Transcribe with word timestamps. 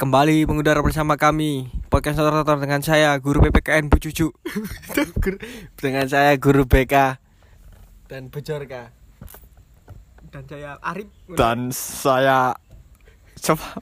Kembali 0.00 0.48
mengudara 0.48 0.80
bersama 0.80 1.20
kami 1.20 1.68
Podcast 1.92 2.16
Notor 2.16 2.56
dengan 2.56 2.80
saya 2.80 3.12
Guru 3.20 3.44
PPKN 3.44 3.92
Bu 3.92 4.00
Cucu. 4.00 4.32
Dengan 5.84 6.08
saya 6.08 6.40
Guru 6.40 6.64
BK 6.64 7.20
Dan 8.08 8.32
Bejorka 8.32 8.96
Dan 10.32 10.48
saya 10.48 10.80
Arif. 10.80 11.04
Dan 11.28 11.68
saya 11.68 12.56
coba. 13.44 13.76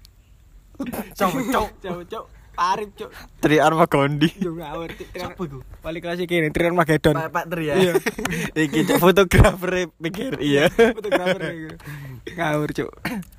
Cok 1.15 1.35
cok 1.55 2.03
cok 2.11 2.25
cok 2.59 2.67
Arif 2.67 2.91
cok 2.93 3.11
Tri 3.39 3.57
Armagondi 3.57 4.29
Yo 4.43 4.51
ngawur 4.53 4.91
Siapa 4.91 5.39
itu? 5.39 5.63
Balik 5.79 6.01
kelas 6.03 6.19
iki 6.19 6.35
ini 6.37 6.51
Trian 6.51 6.75
Magedon 6.75 7.15
Pak 7.15 7.31
Pak 7.31 7.45
Tri 7.47 7.65
ya 7.65 7.75
Iya. 7.79 7.93
iki 8.67 8.83
Cuk, 8.85 8.99
fotografer 8.99 9.87
pikir 9.95 10.43
iya 10.43 10.67
Fotografer 10.99 11.43
iku. 11.49 11.69
Ngawur 12.35 12.69
cok 12.75 12.91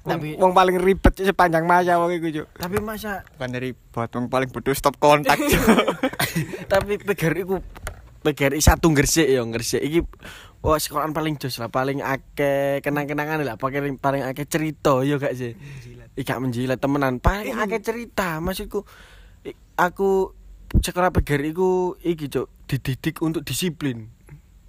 Tapi- 0.08 0.40
Wong 0.40 0.52
paling 0.56 0.80
ribet 0.80 1.12
Cuk, 1.14 1.28
sepanjang 1.28 1.68
masa 1.68 2.00
wong 2.00 2.16
iku 2.16 2.32
cok 2.34 2.48
tapi 2.56 2.80
masa 2.80 3.28
Kan 3.36 3.36
bukan 3.36 3.50
dari 3.52 3.70
buat 3.76 4.08
yang 4.10 4.26
paling 4.28 4.50
butuh 4.50 4.72
stop 4.72 4.96
kontak 4.96 5.36
Cuk. 5.36 5.64
tapi 6.66 6.96
pikir 6.96 7.36
iku 7.38 7.60
pikir 8.20 8.56
satu 8.58 8.92
gresik 8.92 9.28
ya 9.28 9.44
gresik 9.44 9.80
iki 9.80 10.00
Wah, 10.60 10.76
sekolahan 10.76 11.16
paling 11.16 11.40
jos 11.40 11.56
lah, 11.56 11.72
paling 11.72 12.04
akeh 12.04 12.84
kenang-kenangan 12.84 13.40
lah, 13.40 13.56
paling 13.56 13.96
paling 13.96 14.28
akeh 14.28 14.44
cerita 14.44 15.00
ya 15.08 15.16
gak 15.16 15.32
sih? 15.32 15.56
Ih 16.20 16.24
gak 16.28 16.36
menjilat 16.36 16.76
temenan, 16.76 17.24
paling 17.24 17.56
akeh 17.56 17.80
cerita. 17.80 18.44
Maksudku 18.44 18.84
aku 19.80 20.36
sekolah 20.84 21.10
peger 21.16 21.40
iku 21.42 21.96
iki 22.04 22.28
cuk 22.28 22.48
dididik 22.68 23.24
untuk 23.24 23.42
disiplin. 23.42 24.12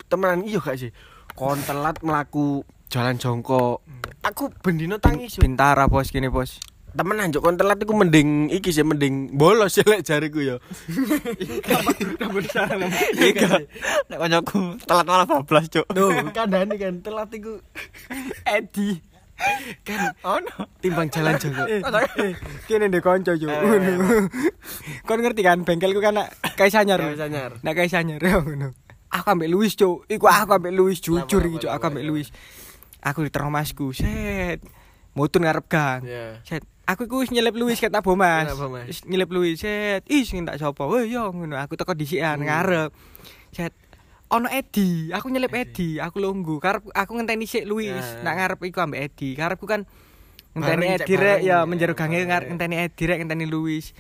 Temenan 0.09 0.47
iya 0.47 0.59
gak 0.63 0.79
sih? 0.81 0.91
Kon 1.35 1.61
telat 1.67 2.01
melaku 2.03 2.65
jalan 2.91 3.19
jongkok. 3.19 3.83
Aku 4.27 4.51
bendino 4.63 4.99
tangis. 4.99 5.39
Bintara 5.39 5.87
bos 5.87 6.11
gini 6.11 6.29
bos 6.29 6.59
Temenan 6.91 7.31
cuk 7.31 7.47
kon 7.47 7.55
telat 7.55 7.79
iku 7.79 7.95
mending 7.95 8.51
iki 8.51 8.75
sih 8.75 8.83
mending 8.83 9.39
bolos 9.39 9.79
ya 9.79 9.87
lek 9.87 10.03
jariku 10.03 10.43
ya. 10.43 10.57
Iya. 13.21 13.63
Nek 14.11 14.19
kancaku 14.19 14.75
telat 14.83 15.07
malah 15.07 15.27
bablas 15.29 15.71
cuk. 15.71 15.87
Tuh, 15.87 16.11
kandani 16.35 16.75
kan 16.75 16.99
telat 16.99 17.31
iku 17.31 17.63
Edi. 18.43 19.10
Kan 19.83 20.13
Ono. 20.23 20.69
timbang 20.81 21.09
jalan 21.09 21.35
jongkok. 21.37 21.67
Eh, 21.67 21.81
Kene 22.65 22.89
ndek 22.89 23.03
kanca 23.03 23.33
yo. 23.35 23.49
Kon 25.05 25.19
ngerti 25.21 25.41
kan 25.41 25.65
bengkelku 25.65 26.01
kan 26.01 26.15
nak 26.21 26.29
kaisanyar. 26.55 27.01
Kaisanyar. 27.01 27.51
Nak 27.61 27.75
kaisanyar 27.75 28.21
yo 28.31 28.41
ngono. 28.45 28.69
Aku 29.11 29.27
ambek 29.27 29.51
Luis, 29.51 29.75
Cuk. 29.75 30.07
Iku 30.07 30.31
aku 30.31 30.55
ambek 30.55 30.71
Luis 30.71 31.03
jujur 31.03 31.43
iki, 31.43 31.67
Cuk. 31.67 31.73
Aku 31.75 31.91
ambek 31.91 32.07
Luis. 32.07 32.31
Aku 33.03 33.27
diterong 33.27 33.51
masku. 33.51 33.91
Set. 33.91 34.63
Mutun 35.19 35.43
ngarep 35.43 35.67
gang. 35.67 36.07
Iya. 36.07 36.39
Set. 36.47 36.63
Aku 36.87 37.11
iku 37.11 37.19
wis 37.23 37.35
nyelip 37.35 37.59
Luis 37.59 37.83
ket 37.83 37.91
Abo 37.91 38.15
Mas. 38.15 38.47
Nyelip 39.11 39.31
Luis. 39.35 39.59
Set. 39.59 40.07
Ih 40.07 40.23
sing 40.23 40.47
tak 40.47 40.63
sapa? 40.63 40.87
Weh 40.87 41.11
yo 41.11 41.27
ngono. 41.35 41.59
Aku 41.59 41.75
teko 41.75 41.99
dhisikan 41.99 42.39
ngarep. 42.39 42.95
Set. 43.51 43.75
Ono 44.31 44.47
Edi, 44.47 45.11
aku 45.11 45.27
nyelip 45.27 45.51
Edi, 45.51 45.99
aku 45.99 46.23
lungguh. 46.23 46.63
Karep 46.63 46.87
aku 46.89 47.19
ngenteni 47.19 47.45
sik 47.45 47.67
Luis, 47.67 47.91
Ya. 47.91 48.23
nak 48.23 48.35
ngarep 48.39 48.61
iku 48.63 48.79
ambek 48.81 49.11
Edi. 49.11 49.35
Karepku 49.35 49.67
kan 49.67 49.83
ngenteni 50.55 50.87
Edi 50.95 51.13
rek 51.15 51.39
ya 51.43 51.67
menjero 51.67 51.93
gange 51.93 52.23
ngarep 52.23 52.47
ya. 52.47 52.49
ngenteni 52.49 52.77
Edi 52.79 53.03
rek 53.05 53.19
ngenteni 53.19 53.47
Luis. 53.47 53.91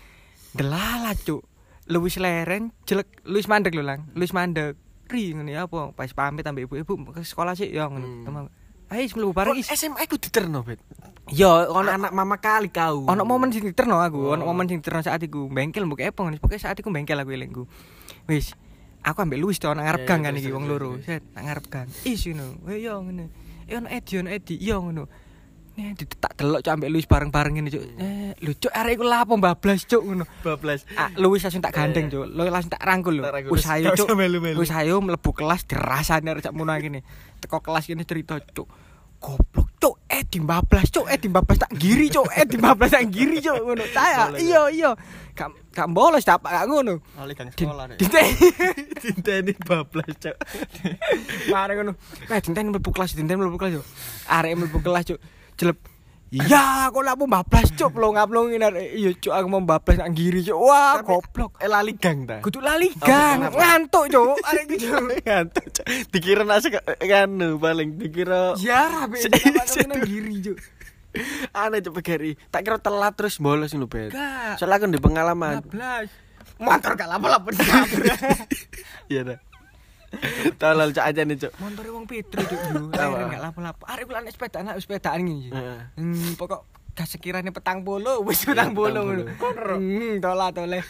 Delala 0.50 1.14
cuk. 1.16 1.42
Luis 1.90 2.14
leren 2.16 2.70
jelek 2.86 3.10
Luis 3.26 3.50
mandek 3.50 3.74
lho 3.74 3.82
lang. 3.82 4.06
Luis 4.14 4.30
mandek. 4.30 4.78
Ri 5.10 5.34
ngene 5.34 5.50
ya 5.50 5.66
apa? 5.66 5.90
Pas 5.90 6.06
pamit 6.10 6.46
ambek 6.46 6.70
ibu-ibu 6.70 7.10
ke 7.10 7.26
sekolah 7.26 7.58
sih 7.58 7.66
ya 7.66 7.90
ngono. 7.90 8.06
Hmm. 8.06 8.46
Ayo 8.86 9.06
mlebu 9.12 9.34
bareng 9.34 9.54
is. 9.54 9.66
SMA 9.68 10.02
ku 10.06 10.14
diterno, 10.14 10.62
Bet. 10.62 10.78
Yo 11.28 11.50
Ono 11.70 11.86
anak 11.86 12.10
mama 12.10 12.38
kali 12.38 12.70
kau. 12.70 13.06
ono 13.06 13.22
momen 13.22 13.50
sing 13.50 13.62
diterno 13.62 13.98
aku, 13.98 14.18
Oh. 14.20 14.34
ono 14.34 14.42
momen 14.44 14.66
sing 14.66 14.78
diterno 14.78 14.98
saat 14.98 15.22
iku. 15.22 15.46
Bengkel 15.46 15.86
mbok 15.86 15.98
epong, 16.00 16.38
pokoke 16.38 16.58
saat 16.58 16.74
iku 16.74 16.90
bengkel 16.90 17.14
aku 17.16 17.30
elingku. 17.30 17.62
Wis, 18.26 18.54
aku 19.04 19.18
ambek 19.24 19.38
Luis 19.40 19.56
to 19.58 19.72
nang 19.72 19.84
ngarep 19.84 20.02
Ya, 20.04 20.08
gang 20.08 20.20
ya, 20.20 20.26
kan 20.28 20.34
iki 20.36 20.42
terus, 20.48 20.56
wong 20.56 20.64
loro. 20.68 20.90
Set 21.04 21.22
nang 21.32 21.44
ngarep 21.48 21.66
gang. 21.72 21.88
Is 22.04 22.22
ngono. 22.26 22.46
Weh 22.64 22.78
yo 22.84 22.94
ngene. 23.00 23.24
Eh 23.70 23.74
ono 23.78 23.88
Edi 23.88 24.12
ono 24.18 24.28
Edi, 24.30 24.54
yo 24.60 24.76
ngono. 24.82 25.04
Nih 25.78 25.94
tak 26.18 26.32
delok 26.36 26.60
cuk 26.60 26.72
ambek 26.74 26.90
Luis 26.92 27.06
bareng-bareng 27.08 27.52
ngene 27.56 27.68
cuk. 27.72 27.84
Eh, 27.96 28.32
lho 28.42 28.52
cuk 28.58 28.72
arek 28.74 28.92
iku 28.98 29.04
lapo 29.06 29.32
bablas 29.40 29.86
cuk 29.86 30.02
ngono. 30.04 30.24
bablas. 30.44 30.84
Ah, 30.98 31.08
Luis 31.16 31.40
langsung 31.40 31.62
tak 31.64 31.72
gandeng 31.72 32.10
cuk. 32.10 32.26
Lu 32.28 32.42
langsung 32.50 32.72
tak 32.74 32.82
rangkul 32.84 33.22
rangkul. 33.22 33.54
Wis 33.54 33.66
ayo 33.70 33.94
melu-melu. 34.12 34.58
Wis 34.60 34.72
ayo 34.74 35.00
mlebu 35.00 35.30
kelas 35.32 35.64
dirasani 35.64 36.28
arek 36.28 36.44
cak 36.50 36.54
mono 36.54 36.74
gini. 36.76 37.00
Teko 37.40 37.64
kelas 37.64 37.88
gini 37.88 38.04
cerita 38.04 38.36
cuk. 38.36 38.68
Goblok 39.20 39.68
cuk, 39.76 40.00
eh 40.08 40.24
di 40.24 40.40
bablas 40.40 40.88
cuk, 40.88 41.04
eh 41.04 41.20
di 41.20 41.28
bablas 41.28 41.60
tak 41.60 41.76
giri 41.76 42.08
cuk, 42.08 42.24
eh 42.32 42.48
di 42.48 42.56
bablas 42.56 42.88
tak 42.88 43.04
giri 43.12 43.36
cuk 43.44 43.60
ngono. 43.60 43.84
Saya 43.96 44.32
iya 44.40 44.62
iya. 44.72 44.90
Gak 45.36 45.52
gak 45.76 45.88
bolos 45.92 46.24
tak 46.24 46.40
gak 46.40 46.64
ngono. 46.64 47.04
Oleh 47.20 47.36
gang 47.36 47.52
sekolah 47.52 47.84
nek. 47.84 48.00
Dinteni. 49.04 49.52
Bablas, 49.60 50.16
Cuk. 50.16 50.36
Mare 51.52 51.72
ngono. 51.76 51.92
Eh 52.32 52.40
dinteni 52.40 52.72
mlebu 52.72 52.90
kelas, 52.96 53.12
dinteni 53.12 53.44
mlebu 53.44 53.60
kelas 53.60 53.72
cuk. 53.76 53.86
Arek 54.32 54.56
mlebu 54.56 54.78
kelas 54.80 55.04
cuk. 55.04 55.20
Jelep. 55.60 55.78
Iya, 56.30 56.94
lah 56.94 57.14
mau 57.18 57.26
bablas 57.26 57.74
cuk, 57.74 57.98
lo 57.98 58.14
ngaplongin 58.14 58.62
arek. 58.62 58.94
Iya 58.94 59.10
cuk, 59.18 59.34
aku 59.34 59.46
mau 59.50 59.66
bablas 59.66 59.98
nak 59.98 60.14
giri 60.14 60.46
cuk. 60.46 60.54
Wah, 60.54 61.02
Tapi- 61.02 61.10
goblok. 61.10 61.58
Eh 61.58 61.66
lali 61.66 61.98
gang 61.98 62.22
ta. 62.22 62.38
Kudu 62.38 62.62
lali 62.62 62.86
gang, 62.94 63.50
kenapa? 63.50 63.58
ngantuk 63.58 64.04
cuk. 64.14 64.38
Arek 64.46 64.64
iki. 64.70 64.86
Ngantuk, 65.26 65.66
Cuk. 65.74 65.84
Dikira 66.14 66.46
nasi 66.46 66.70
kanu 66.70 67.58
paling 67.58 67.98
dikira 67.98 68.54
Ya, 68.62 69.10
sama 69.10 69.18
nang 69.90 70.06
giri 70.06 70.38
cuk. 70.38 70.58
aneh 71.50 71.82
cuk 71.82 71.98
pegari. 71.98 72.38
Tak 72.54 72.62
kira 72.62 72.78
telat 72.78 73.18
terus 73.18 73.42
bolos 73.42 73.74
lho, 73.74 73.90
Bet. 73.90 74.14
Soalnya 74.54 74.78
aku 74.78 74.86
di 74.86 75.02
pengalaman. 75.02 75.66
Bablas. 75.66 76.06
Motor 76.60 76.92
gak 76.94 77.08
lapo-lapo 77.08 77.50
Iya 79.10 79.20
dah. 79.24 79.38
Tolol 80.56 80.90
cak 80.90 81.06
aja 81.06 81.22
nih, 81.22 81.36
Cuk. 81.38 81.52
Motor 81.56 81.86
wong 81.94 82.04
Petro 82.04 82.42
cuk 82.42 82.60
yo. 82.68 82.80
Apa? 82.92 83.06
Leren 83.14 83.30
gak 83.30 83.42
lapo-lapo. 83.42 83.82
Arek 83.86 84.04
kula 84.04 84.20
nek 84.20 84.34
sepeda 84.34 84.58
anak 84.60 84.82
sepedaan 84.82 85.22
ngene. 85.22 85.48
Heeh. 85.50 85.80
Hmm, 85.96 86.34
pokok 86.34 86.66
gas 86.92 87.14
sekiranya 87.14 87.54
petang 87.54 87.86
bolo, 87.86 88.20
wis 88.26 88.42
petang 88.42 88.74
ngono. 88.74 89.24
Hmm, 89.78 90.18
tola 90.18 90.50
tole. 90.50 90.82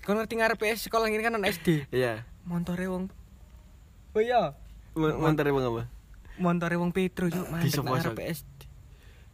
Kon 0.00 0.16
ngerti 0.16 0.38
ngarepe 0.38 0.70
sekolah 0.72 1.10
ngene 1.10 1.22
kan 1.22 1.34
ana 1.34 1.50
SD. 1.50 1.90
Iya. 1.90 2.22
Montore 2.46 2.86
wong 2.86 3.04
Oh 4.10 4.18
iya, 4.18 4.58
Mantar 4.98 5.46
bang 5.46 5.62
apa? 5.62 5.86
montore 6.34 6.74
wong 6.80 6.90
Petro 6.90 7.30
cuk, 7.30 7.46
mandek 7.46 7.52
nang 7.52 7.62
Disop-sop. 7.62 7.94
ngarepe 7.94 8.22
SD. 8.32 8.58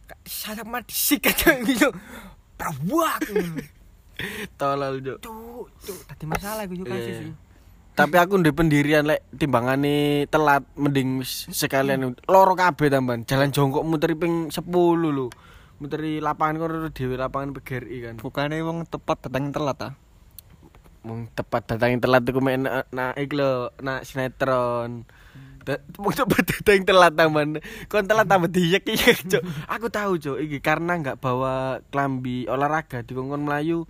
Kak 0.05 0.19
sama 0.25 0.79
disikat 0.81 1.33
cuk 1.33 1.57
gitu. 1.65 1.89
Prawak. 2.59 3.21
Tolol, 4.57 4.97
Cuk. 5.01 5.17
Cuk, 5.77 5.99
tadi 6.09 6.25
masalah 6.25 6.65
gue 6.65 6.77
juga 6.77 6.93
sih. 6.93 7.29
Iya. 7.97 8.05
Tapi 8.05 8.15
aku 8.21 8.37
ndek 8.37 8.53
pendirian 8.53 9.09
lek 9.09 9.25
timbangane 9.33 10.29
telat 10.29 10.61
mending 10.77 11.25
sekalian 11.25 12.13
loro 12.29 12.53
kabeh 12.53 12.93
tambahan. 12.93 13.25
Jalan 13.25 13.49
jongkok 13.49 13.81
muteri 13.81 14.13
ping 14.13 14.53
10 14.53 14.61
lho. 15.01 15.33
Muteri 15.81 16.21
lapangan 16.21 16.61
kono 16.61 16.89
dhewe 16.93 17.17
lapangan 17.17 17.57
PGRI 17.57 17.97
kan. 18.05 18.15
Bukannya 18.21 18.61
wong 18.61 18.85
tepat 18.85 19.25
datang 19.25 19.49
telat 19.49 19.81
ah. 19.81 19.93
Mung 21.01 21.25
tepat 21.33 21.73
datang 21.73 21.97
telat 21.97 22.21
iku 22.25 22.41
mek 22.41 22.57
na, 22.61 22.85
na 22.93 23.17
iki 23.17 23.33
lho, 23.37 23.73
na 23.81 24.05
sinetron. 24.05 25.05
Mung 25.97 26.13
tepat 26.13 26.43
datang 26.53 26.81
telat 26.85 27.13
tambahan. 27.17 27.61
Kon 27.89 28.05
telat 28.05 28.25
tambah 28.25 28.49
diyek 28.49 28.89
iki, 28.89 29.25
Cuk. 29.37 29.43
Aku 29.69 29.89
tahu, 29.93 30.17
Cuk, 30.17 30.37
iki 30.41 30.61
karena 30.61 30.97
nggak 30.97 31.17
bawa 31.21 31.81
klambi 31.89 32.49
olahraga 32.49 33.05
dikongkon 33.05 33.45
melayu. 33.45 33.85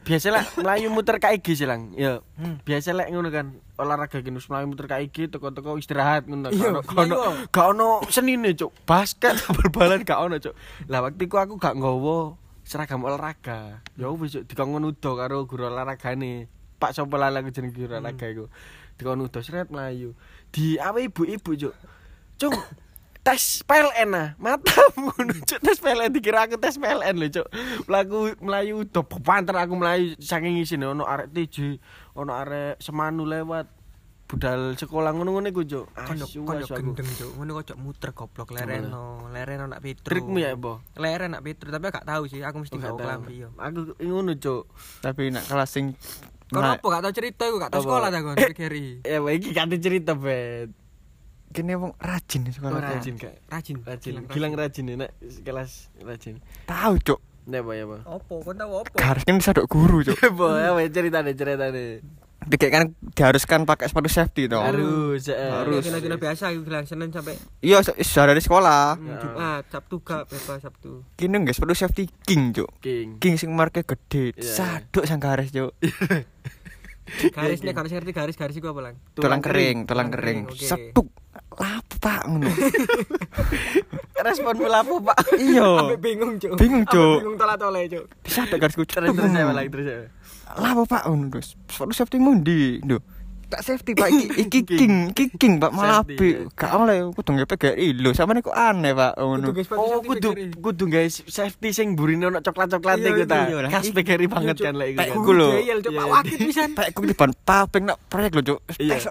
Biasa 0.00 0.32
lah 0.32 0.44
melayu 0.56 0.88
muter 0.88 1.20
KIG 1.20 1.46
sih 1.54 1.68
lang. 1.68 1.92
Ya, 1.92 2.24
Hmm. 2.34 2.56
biasa 2.60 2.96
lek 2.96 3.12
ngono 3.12 3.28
kan 3.28 3.52
olahraga 3.76 4.18
gini 4.18 4.40
melayu 4.40 4.66
muter 4.66 4.88
KIG 4.88 5.28
teko-teko 5.28 5.76
istirahat 5.76 6.24
ngono. 6.24 6.48
Iya, 6.48 6.80
Gak 6.80 6.96
ono- 6.96 8.00
ono 8.00 8.08
senine, 8.08 8.56
Cuk. 8.56 8.72
Basket 8.84 9.36
bal-balan 9.56 10.00
gak 10.02 10.16
ono, 10.18 10.36
Cuk. 10.36 10.56
Lah 10.88 11.04
waktu 11.04 11.20
iku 11.20 11.36
aku 11.36 11.54
gak 11.56 11.76
nggawa 11.76 12.34
seragam 12.64 13.04
olahraga. 13.04 13.84
Ya 13.94 14.08
wis 14.08 14.32
Cuk, 14.32 14.44
dikongkon 14.46 14.88
udo 14.88 15.10
karo 15.14 15.44
guru 15.44 15.68
olahragane. 15.68 16.48
Pak 16.80 16.96
sapa 16.96 17.14
lali 17.14 17.36
aku 17.36 17.52
jeneng 17.52 17.70
guru 17.70 17.92
olahraga 17.92 18.24
iku. 18.24 18.48
Dikongkon 18.96 19.28
udo 19.28 19.38
seret 19.40 19.68
melayu. 19.68 20.16
Di 20.48 20.80
awe 20.80 20.96
ibu-ibu, 20.96 21.52
Cuk. 21.54 21.74
Cuk, 22.36 22.56
tes 23.20 23.60
PLN 23.62 24.10
ah 24.12 24.28
matamu 24.36 25.12
ngono 25.12 25.32
cuk 25.46 25.60
tes 25.60 25.76
PLN 25.76 26.08
dikira 26.10 26.44
aku 26.44 26.56
tes 26.56 26.74
PLN 26.74 27.14
lho 27.14 27.28
cuk 27.30 27.46
mlaku 27.84 28.18
melayu 28.40 28.82
udah 28.82 29.04
panter 29.20 29.54
aku 29.54 29.74
melayu 29.74 30.16
saking 30.16 30.56
isine 30.56 30.84
ono 30.84 31.04
arek 31.04 31.28
TJ 31.28 31.76
ono 32.12 32.32
arek 32.32 32.78
semanu 32.78 33.22
lewat 33.22 33.68
budal 34.24 34.72
sekolah 34.72 35.10
ngono-ngono 35.10 35.46
iku 35.48 35.62
cuk 35.62 35.86
Asu, 35.92 36.46
asu 36.46 36.70
aku. 36.70 36.94
gendeng 36.94 37.10
cuk. 37.10 37.30
Ngono 37.34 37.50
kok 37.58 37.74
muter 37.74 38.10
goblok 38.12 38.54
lereno, 38.54 39.26
lereno 39.26 39.66
nak 39.66 39.82
Petro. 39.82 40.06
trikmu 40.06 40.38
ya 40.38 40.54
apa 40.54 40.78
Leren 40.94 41.34
nak 41.34 41.42
Petro, 41.42 41.66
tapi 41.66 41.90
gak 41.90 42.06
tahu 42.06 42.22
sih, 42.24 42.38
aku 42.38 42.62
mesti 42.62 42.72
Oh, 42.72 42.80
gak 42.80 42.94
klambi 42.96 43.42
yo. 43.42 43.50
aku 43.58 43.98
ngono 43.98 44.32
cuk 44.32 44.70
tapi 45.02 45.28
nak 45.28 45.44
kelas 45.44 45.66
sing 45.68 45.98
Kon 46.46 46.62
Nah, 46.62 46.74
apa 46.74 46.82
gak 46.84 47.02
tau 47.04 47.12
cerita 47.12 47.42
iku, 47.44 47.58
gak 47.58 47.70
tau 47.70 47.82
sekolah 47.82 48.08
ta 48.08 48.22
kon, 48.22 48.34
Eh. 48.40 48.50
Keri. 48.50 49.02
ya 49.02 49.18
iki 49.28 49.50
kate 49.50 49.76
cerita 49.76 50.14
bet 50.14 50.70
kene 51.50 51.74
wong 51.74 51.92
rajin 51.96 52.40
di 52.42 52.50
sekolah. 52.50 52.78
rajin 52.78 53.14
kak 53.14 53.34
Rajin, 53.46 53.82
rajin 53.82 54.22
Gilang 54.26 54.54
rajin 54.54 54.84
ya 54.84 54.96
nek 54.96 55.10
kelas 55.40 55.90
rajin 55.98 56.38
Tahu, 56.64 56.94
Cuk. 57.00 57.20
Ya 57.44 57.58
apa 57.64 57.72
ya 57.72 57.84
apa? 57.84 57.98
Opo, 58.06 58.38
kon 58.40 58.54
tahu 58.54 58.72
opo? 58.78 58.94
Garis 58.94 59.22
kan 59.22 59.38
sadok 59.38 59.66
guru, 59.66 60.02
Cuk. 60.02 60.14
Apa 60.14 60.46
ya 60.56 60.68
apa 60.70 60.80
ceritane 60.86 61.32
ceritane. 61.32 61.86
Dikek 62.40 62.70
kan 62.70 62.84
diharuskan 63.12 63.60
pakai 63.62 63.84
sepatu 63.84 64.08
safety 64.08 64.46
toh. 64.46 64.62
Harus. 64.62 65.28
eh. 65.28 65.36
Harus. 65.36 65.82
Gila-gila 65.82 66.16
biasa 66.16 66.48
iku 66.50 66.64
bilang 66.64 66.88
Senin 66.88 67.10
sampai 67.10 67.36
Iya, 67.60 67.82
se- 67.82 68.00
sudah 68.00 68.32
dari 68.32 68.40
sekolah. 68.40 68.96
hmm, 68.96 69.20
Jumat, 69.20 69.62
Sabtu 69.68 70.00
gak 70.00 70.24
bebas 70.24 70.58
Sabtu. 70.58 71.04
Kini 71.14 71.36
nggak 71.36 71.52
sepatu 71.52 71.74
safety 71.74 72.08
king, 72.22 72.54
Cuk. 72.54 72.72
King. 72.80 73.18
King 73.18 73.36
sing 73.36 73.52
marke 73.52 73.82
gede. 73.82 74.32
Iya. 74.32 74.56
Sadok 74.56 75.04
sang 75.04 75.18
garis, 75.18 75.50
Cuk. 75.50 75.76
Garis 77.10 77.60
nih, 77.60 77.74
garis 77.74 77.90
ngerti 77.90 78.12
garis-garis 78.14 78.54
iku 78.54 78.70
apa 78.70 78.80
lang? 78.82 78.94
Tulang 79.12 79.42
kering, 79.42 79.82
tulang 79.82 80.08
Tulang 80.08 80.08
kering. 80.14 80.38
oke. 80.46 80.62
Setuk. 80.62 81.10
Pak, 82.00 82.20
ngono. 82.26 82.48
Respon 84.26 84.56
apa, 84.64 84.94
Pak? 85.12 85.16
Iya. 85.36 85.68
Ambek 85.84 85.98
bingung, 86.00 86.32
Cuk. 86.36 86.56
Bingung, 86.56 86.84
Ambek 86.84 86.92
Cuk. 86.92 87.16
Bingung 87.20 87.36
tola-tole, 87.36 87.80
Cuk. 87.86 88.04
Sadok 88.24 88.58
garisku. 88.58 88.82
Terus 88.84 89.12
terus 89.12 89.30
ya 89.30 89.52
lagi 89.52 89.68
terus 89.68 89.86
ya. 89.86 89.98
Lapo, 90.56 90.82
Pak, 90.84 91.04
ngono, 91.06 91.28
Terus 91.30 91.54
Sepatu 91.68 91.92
safety 91.92 92.16
mundi, 92.16 92.80
Duh. 92.80 93.00
Tak 93.50 93.66
safety 93.66 93.98
Pak 93.98 94.14
iki 94.14 94.46
iki 94.46 94.60
king, 94.62 95.10
iki 95.10 95.26
king 95.34 95.58
Pak 95.58 95.74
apik. 95.74 96.22
ya. 96.22 96.46
Gak 96.54 96.70
oleh 96.70 97.02
kudu 97.10 97.34
nggak 97.34 97.50
PGRI 97.50 97.98
lho, 97.98 98.14
sampeyan 98.14 98.46
kok 98.46 98.54
aneh 98.54 98.94
Pak 98.94 99.18
ngono. 99.18 99.50
Oh, 99.50 99.98
safety 99.98 100.06
kudu 100.06 100.28
kudu 100.62 100.84
guys 100.86 101.26
safety 101.26 101.74
sing 101.74 101.98
burine 101.98 102.30
ono 102.30 102.38
coklat-coklat 102.38 103.02
Iya, 103.02 103.10
iku 103.10 103.22
ta. 103.26 103.50
iya. 103.50 103.66
Khas 103.66 103.90
PGRI 103.90 104.30
banget 104.30 104.54
kan 104.54 104.78
lek 104.78 104.94
iku. 104.94 104.98
Tek 105.02 105.10
kan. 105.10 105.34
lho. 105.34 105.48
Pak 105.50 105.66
Iya. 105.66 106.02
Wakit 106.06 106.38
pisan. 106.38 106.68
Pak 106.78 106.86
ku 106.94 107.02
di 107.02 107.10
ban 107.10 107.34
paping 107.34 107.90
nak 107.90 107.98
proyek 108.06 108.38
lho, 108.38 108.42
Cuk. 108.54 108.58
Iya. 108.78 109.02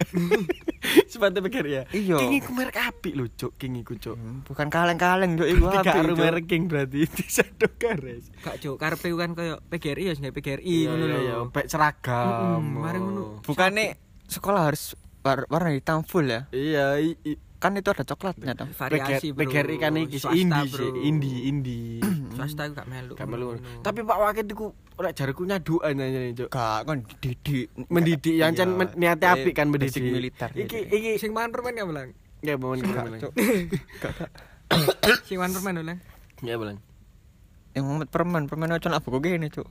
Sepatu 1.10 1.38
PGRI 1.40 1.70
ya. 1.70 1.82
Iya. 1.90 2.16
King 2.18 2.32
iku 2.36 2.50
merek 2.52 2.76
apik 2.78 3.12
lho, 3.12 3.28
Cuk. 3.30 3.52
King 3.56 3.78
iku, 3.78 3.94
Cuk. 3.94 4.16
Bukan 4.44 4.66
kaleng-kaleng 4.68 5.36
Cuk 5.36 5.48
iku 5.48 5.64
apik. 5.72 5.92
Cuk. 5.92 6.16
merek 6.16 6.44
King 6.46 6.62
berarti 6.66 7.04
di 7.10 7.24
sadok 7.26 7.72
garis. 7.76 8.32
Gak, 8.40 8.58
Cuk. 8.58 8.76
Karepe 8.76 9.08
kan 9.12 9.32
koyo 9.32 9.60
PGRI 9.62 10.04
ya 10.04 10.12
sing 10.12 10.24
PGRI 10.26 10.62
Iya, 10.62 10.88
ngono 10.88 11.04
iya, 11.04 11.10
lho. 11.10 11.20
iya. 11.20 11.36
Pek 11.48 11.66
seragam. 11.66 12.62
Mari 12.76 12.98
ngono. 12.98 13.24
Bukannya 13.42 13.96
sekolah 14.24 14.62
harus 14.66 14.94
war- 15.20 15.46
warna 15.46 15.70
hitam 15.70 16.02
full 16.02 16.24
ya? 16.24 16.48
Iya, 16.50 16.96
Kan 17.60 17.76
itu 17.76 17.92
ada 17.92 18.08
coklatnya 18.08 18.56
toh. 18.56 18.72
Variasi, 18.72 19.36
Bro. 19.36 19.44
PGRI 19.44 19.76
kan 19.76 19.92
iki 19.94 20.16
indie 20.32 20.80
indie, 21.02 21.38
indie. 21.44 22.00
Swasta 22.40 22.62
iku 22.64 22.74
gak 22.76 22.88
melu. 22.88 23.12
Gak 23.14 23.28
melu. 23.28 23.46
Tapi 23.80 24.00
Pak 24.00 24.18
Wakit 24.18 24.46
iku 24.46 24.66
lek 24.96 25.12
jareku 25.12 25.42
nyadukan 25.44 25.96
aja 25.96 26.18
nih, 26.18 26.32
Cuk. 26.36 26.48
Gak 26.48 26.78
kan 26.84 26.98
dididik 27.02 27.66
Mendidik 27.88 28.34
yang 28.34 28.52
Iya. 28.52 28.58
can 28.58 28.70
men- 28.76 28.94
niate 28.96 29.26
apik 29.26 29.54
kan 29.54 29.66
mendidik. 29.68 30.02
Militer. 30.02 30.50
Iki 30.52 30.64
gitu. 30.66 30.76
iki 30.92 31.10
sing 31.16 31.32
man 31.32 31.48
permen 31.48 31.72
ya 31.72 31.84
bilang. 31.84 32.12
ya 32.40 32.54
bilang. 32.56 33.20
Cuk. 33.20 33.32
Sing 35.24 35.38
man 35.38 35.50
permen 35.50 35.74
bilang. 35.80 35.98
Ya 36.40 36.56
bilang. 36.56 36.78
Yang 37.70 37.82
ngomong 37.86 38.02
permen, 38.10 38.42
permen 38.50 38.66
aja 38.68 38.90
nak 38.90 39.06
buku 39.06 39.22
gini, 39.22 39.46
Cuk. 39.46 39.62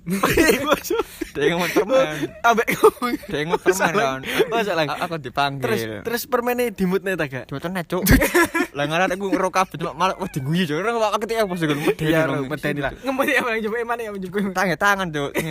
Dia 1.36 1.51
ngomong 1.51 1.68
permen. 1.68 2.31
ambek 2.42 2.68
ngomong. 2.80 3.12
Dia 3.28 3.40
ngomong 3.44 3.60
permen 3.60 3.92
kan. 3.92 4.19
Masalah. 4.48 4.84
A- 4.88 5.00
Aku 5.04 5.19
dipanggil. 5.19 5.63
Terus 5.68 5.81
terus 6.07 6.22
permennya 6.24 6.72
dimutne 6.72 7.19
ta 7.19 7.28
gak? 7.28 7.51
Cuma 7.51 7.60
tenet, 7.60 7.92
Cuk. 7.92 8.07
Lah 8.78 8.88
ngaran 8.88 9.12
aku 9.12 9.28
ngerok 9.28 9.51
kabeh 9.51 9.75
cuma 9.78 9.92
malah 9.92 10.16
wah 10.16 10.31
diguyu, 10.31 10.63
Cuk. 10.63 10.80
Ora 10.80 10.96
kok 11.12 11.28
ketika 11.28 11.44
pas 11.44 11.60
iku 11.60 11.75
medeni. 11.75 12.07
Iya, 12.07 12.19
dong. 12.24 12.48
medeni 12.48 12.80
lah. 12.80 12.92
Ngomong 13.04 13.25
ya 13.28 13.40
bilang 13.44 13.60
coba 13.68 13.75
mana 13.84 14.01
ya 14.01 14.12
menjemput. 14.16 14.42
Tangan 14.56 14.78
tangan, 14.80 15.07
Cuk. 15.12 15.31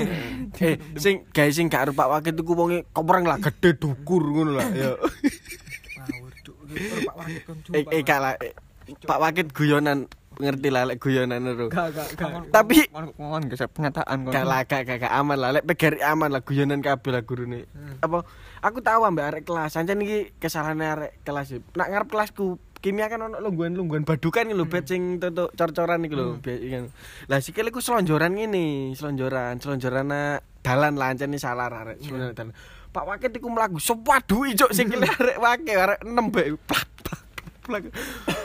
Eh, 0.58 0.74
sing 0.96 1.28
guys 1.30 1.52
sing 1.54 1.68
gak 1.68 1.86
arep 1.86 1.94
Pak 1.94 2.08
Wakit 2.08 2.34
iku 2.34 2.56
wonge 2.56 2.88
kopreng 2.90 3.22
lah 3.22 3.36
gede 3.36 3.76
dukur 3.76 4.24
ngono 4.24 4.56
lah. 4.56 4.66
Ya. 4.72 4.96
Eh, 7.72 7.84
eh 7.84 8.02
lah. 8.08 8.34
eh, 8.40 8.52
Pak 8.98 9.18
Wakit 9.20 9.52
guyonan 9.52 10.08
ngerti 10.38 10.68
lah 10.70 10.82
lek 10.86 10.98
guyonan 11.02 11.42
itu. 11.42 11.66
Gak, 11.68 11.88
gak, 11.92 12.08
gak. 12.14 12.30
Tapi 12.54 12.86
ngomong 12.94 13.50
geser 13.50 13.68
pernyataan 13.68 14.26
kok. 14.26 14.32
gak 14.32 14.46
lah 14.46 14.60
gak 14.64 14.82
gak 14.86 14.98
gak 15.06 15.14
aman 15.14 15.36
lah 15.38 15.50
lek 15.58 15.64
PGRI 15.66 16.00
aman 16.06 16.30
lah 16.30 16.42
guyonan 16.42 16.80
kabeh 16.80 17.10
lah 17.10 17.22
gurune. 17.26 17.66
Apa 18.00 18.22
aku 18.62 18.78
tahu 18.80 19.02
ambek 19.04 19.24
arek 19.34 19.42
kelas, 19.44 19.74
ancen 19.74 20.02
iki 20.02 20.32
kesalahan 20.38 20.78
arek 20.78 21.20
kelas. 21.26 21.58
Nak 21.74 21.88
ngarep 21.90 22.08
kelasku 22.08 22.58
kimia 22.78 23.10
kan 23.10 23.18
ono 23.26 23.42
lungguhan-lungguhan 23.42 24.06
badukan 24.06 24.54
lho 24.54 24.70
bet 24.70 24.86
sing 24.86 25.18
tutuk 25.18 25.50
cor-coran 25.58 26.06
iku 26.06 26.14
lho. 26.14 26.26
Kan. 26.40 26.94
Lah 27.26 27.38
sikil 27.42 27.68
iku 27.74 27.82
selonjoran 27.82 28.38
ngene, 28.38 28.94
selonjoran, 28.94 29.58
selonjoran 29.58 30.06
nak 30.06 30.46
dalan 30.62 30.94
lah 30.94 31.10
ancen 31.10 31.34
iki 31.34 31.42
salah 31.42 31.66
arek. 31.66 31.98
Selonjoran 31.98 32.34
dalan. 32.38 32.54
Pak 32.88 33.04
Wakit 33.04 33.36
iku 33.36 33.52
mlaku 33.52 33.82
sepadu 33.82 34.46
ijo 34.46 34.70
sikil 34.70 35.02
arek 35.18 35.38
wake 35.42 35.74
arek 35.74 36.00
nembek 36.06 36.54
plak 36.64 36.88
plak. 37.68 37.92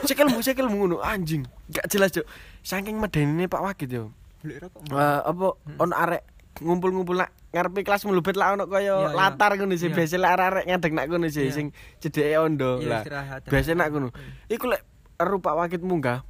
Sikilmu 0.04 0.38
sikilmu 0.38 0.76
ngono 0.76 0.96
anjing. 1.00 1.48
Gak 1.72 1.88
jelas, 1.88 2.12
Cuk. 2.12 2.28
Saking 2.60 3.00
medenine 3.00 3.48
Pak 3.48 3.64
Wakit 3.64 3.88
yo. 3.88 4.12
beli 4.44 4.60
rokok. 4.60 4.92
Eh, 4.92 5.20
apa 5.24 5.46
ono 5.80 5.94
arek 5.96 6.22
ngumpul-ngumpul 6.60 7.16
nak 7.16 7.32
ngarepe 7.50 7.80
kelas 7.80 8.04
mlebet 8.04 8.36
lah 8.36 8.52
ono 8.52 8.68
kaya 8.68 8.92
iya. 8.92 9.16
latar 9.16 9.56
ngono 9.56 9.72
sih 9.72 9.88
Iya. 9.88 9.96
biasa 9.96 10.14
lek 10.20 10.30
arek 10.36 10.64
ngadeg 10.68 10.92
nak 10.92 11.06
ngono 11.08 11.26
sih 11.26 11.48
Iya. 11.48 11.54
sing 11.56 11.66
cedeke 11.96 12.36
ondo 12.36 12.78
Iya, 12.78 13.02
lah 13.08 13.40
biasa 13.40 13.72
nak 13.72 13.88
ngono 13.88 14.12
iku 14.46 14.68
lek 14.68 14.84
eru 15.16 15.40
Pak 15.40 15.54
Wakit 15.56 15.80
munggah 15.80 16.22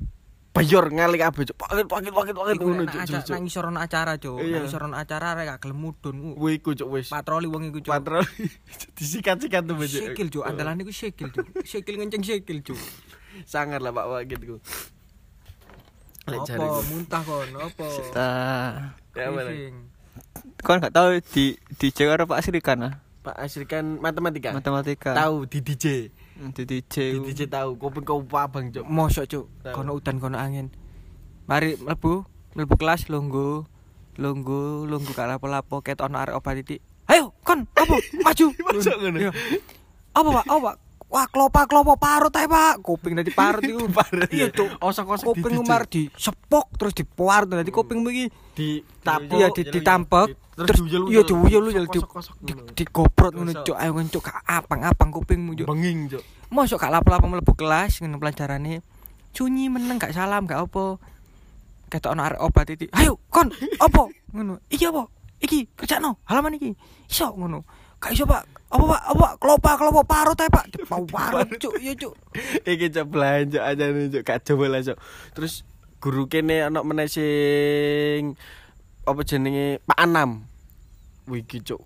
bayor 0.54 0.86
ngali 0.86 1.18
kabeh 1.18 1.50
Cuk. 1.50 1.56
Pak 1.58 1.68
Wakit 1.74 1.86
Wakit 1.90 2.14
Wakit 2.14 2.34
Wakit 2.38 2.54
Iku 2.56 2.64
ngono 2.70 2.86
Cuk, 2.86 3.26
nang 3.26 3.44
isor 3.44 3.64
ono 3.68 3.78
acara, 3.82 4.14
Cuk. 4.16 4.38
Iya. 4.38 4.62
Nang 4.62 4.70
isor 4.70 4.86
ono 4.86 4.94
acara 4.94 5.34
rek 5.34 5.44
gak 5.50 5.58
gelem 5.66 5.78
mudun. 5.82 6.38
Wih, 6.38 6.62
iku 6.62 6.78
cuk 6.78 6.88
wis 6.94 7.10
Patroli 7.10 7.50
wong 7.50 7.74
iku, 7.74 7.82
Cuk. 7.82 7.90
patroli 7.90 8.30
disikat-sikat 8.96 9.66
tuh 9.66 9.74
Cuk. 9.74 9.90
Sikil, 9.90 10.26
Cuk. 10.30 10.46
Andalan 10.46 10.78
iku 10.78 10.94
sikil, 10.94 11.34
Cuk. 11.34 11.42
Sikil 11.66 11.98
ngenceng 11.98 12.22
sikil, 12.22 12.62
Cuk. 12.62 12.78
sangar 13.44 13.82
lah 13.82 13.90
Pak 13.90 14.06
Wakit 14.06 14.38
ku 14.46 14.56
Apa 16.24 16.80
muntah 16.88 17.20
kon? 17.26 17.50
Apa? 17.58 17.86
Ya, 19.12 19.28
kan 20.64 20.80
gak 20.80 20.94
tahu 20.94 21.20
di 21.34 21.58
di 21.76 21.86
Jakarta 21.92 22.24
Pak 22.24 22.40
Sri 22.40 22.62
kan 22.64 22.78
ah? 22.80 22.94
Pak 23.24 23.36
Asri 23.40 23.64
kan 23.64 24.00
matematika 24.00 24.52
matematika. 24.52 25.16
tahu 25.16 25.48
di 25.48 25.64
DJ 25.64 26.12
Hmm, 26.34 26.50
Di 26.50 26.66
DJ. 26.66 26.94
di 27.14 27.31
DJ 27.31 27.46
tahu 27.46 27.78
kuping 27.78 28.02
kau 28.02 28.19
abang 28.34 28.66
cuk 28.66 28.82
Mosok, 28.82 29.25
Cuk. 29.31 29.44
Kono 29.70 29.94
udan 29.94 30.19
kono 30.19 30.34
angin. 30.34 30.66
Mari 31.46 31.78
mlebu, 31.78 32.26
mlebu 32.54 32.75
kelas 32.75 33.06
lungguh. 33.06 33.62
Lungguh, 34.14 34.86
lungguh 34.86 35.10
gak 35.10 35.26
lapo-lapo 35.26 35.82
ket 35.82 35.98
ono 35.98 36.19
arek 36.19 36.38
obat 36.38 36.62
titik. 36.62 36.78
Ayo, 37.06 37.34
kon, 37.42 37.66
apa? 37.75 37.98
Maju. 38.26 38.46
Masa 38.62 38.94
ngono? 38.94 39.19
Iya. 39.19 39.31
Apa, 40.14 40.28
Pak? 40.31 40.44
Apa, 40.46 40.58
Pak? 40.62 40.76
Wah, 41.14 41.31
klopa 41.31 41.70
klopo 41.70 41.94
parut 41.94 42.34
ae, 42.34 42.50
Pak. 42.50 42.82
Kuping 42.82 43.14
dadi 43.14 43.31
parut 43.31 43.62
iku. 43.70 43.87
Parut, 43.87 44.26
Iya, 44.34 44.50
ya. 44.50 44.56
Cuk. 44.58 44.82
Osok-osok 44.82 45.26
Kuping 45.31 45.55
di- 45.55 45.61
umar 45.62 45.87
di 45.87 46.02
sepok 46.11 46.75
terus 46.75 46.90
dipuar 46.90 47.46
dadi 47.46 47.70
kupingmu 47.70 48.11
iki 48.11 48.26
di 48.55 48.69
tapo 48.99 49.38
iya 49.38 49.46
di 49.50 49.62
ditampek 49.62 50.34
terus 50.55 50.83
iya 50.87 51.23
diuyul-uyul 51.23 51.87
di 51.87 51.99
di 52.42 52.52
digoprot 52.75 53.30
ngono 53.30 53.62
cuk. 53.62 53.78
Ayo 53.78 53.94
kan 53.94 54.06
cuk. 54.11 54.26
Apang-apang 54.42 55.14
kupingmu 55.14 55.54
cuk. 55.54 55.71
Benging 55.71 56.11
cuk. 56.11 56.23
Mosok 56.50 56.83
gak 56.83 56.90
lapo-lapo 56.90 57.30
mlebu 57.30 57.54
kelas 57.54 58.02
ngono 58.02 58.18
pelajarane. 58.18 58.83
Sunyi 59.30 59.71
meneng 59.71 60.02
gak 60.02 60.11
salam 60.11 60.50
gak 60.50 60.66
apa. 60.66 60.99
Ketok 61.87 62.11
ana 62.11 62.26
arek 62.26 62.42
obat 62.42 62.66
iki 62.68 62.90
ayo 62.90 63.23
kon 63.30 63.54
apa? 63.78 64.11
Ngono. 64.35 64.59
Iki 64.66 64.90
apa? 64.90 65.06
Iki 65.38 65.78
kerjano 65.78 66.18
halaman 66.26 66.59
iki. 66.59 66.75
Iso 67.06 67.30
ngono 67.30 67.62
gak 68.04 68.12
iso 68.12 68.25
pak. 68.25 68.42
Apa 68.68 68.84
pak? 68.84 69.00
Apa 69.06 69.16
pak? 69.16 69.32
Kelopa 69.40 69.70
kelopa 69.78 70.02
parut 70.04 70.38
ae 70.38 70.50
pak. 70.50 70.64
Dipau 70.68 71.04
parut 71.14 71.49
cuk. 71.56 71.75
Iya 71.80 71.92
cuk. 71.96 72.12
Iki 72.62 72.87
cuk 72.90 73.06
belanja 73.08 73.61
aja 73.64 73.84
nih 73.88 74.12
cuk. 74.12 74.23
Gak 74.23 74.40
coba 74.44 74.64
lah 74.68 74.80
cuk. 74.82 74.99
Terus 75.32 75.64
guru 75.99 76.28
kene 76.28 76.68
ana 76.68 76.84
meneh 76.84 77.08
sing 77.08 78.37
apa 79.04 79.20
jenenge? 79.25 79.80
Pak 79.82 79.99
Anam. 79.99 80.44
Wih 81.26 81.40
iki 81.40 81.64
cuk. 81.64 81.80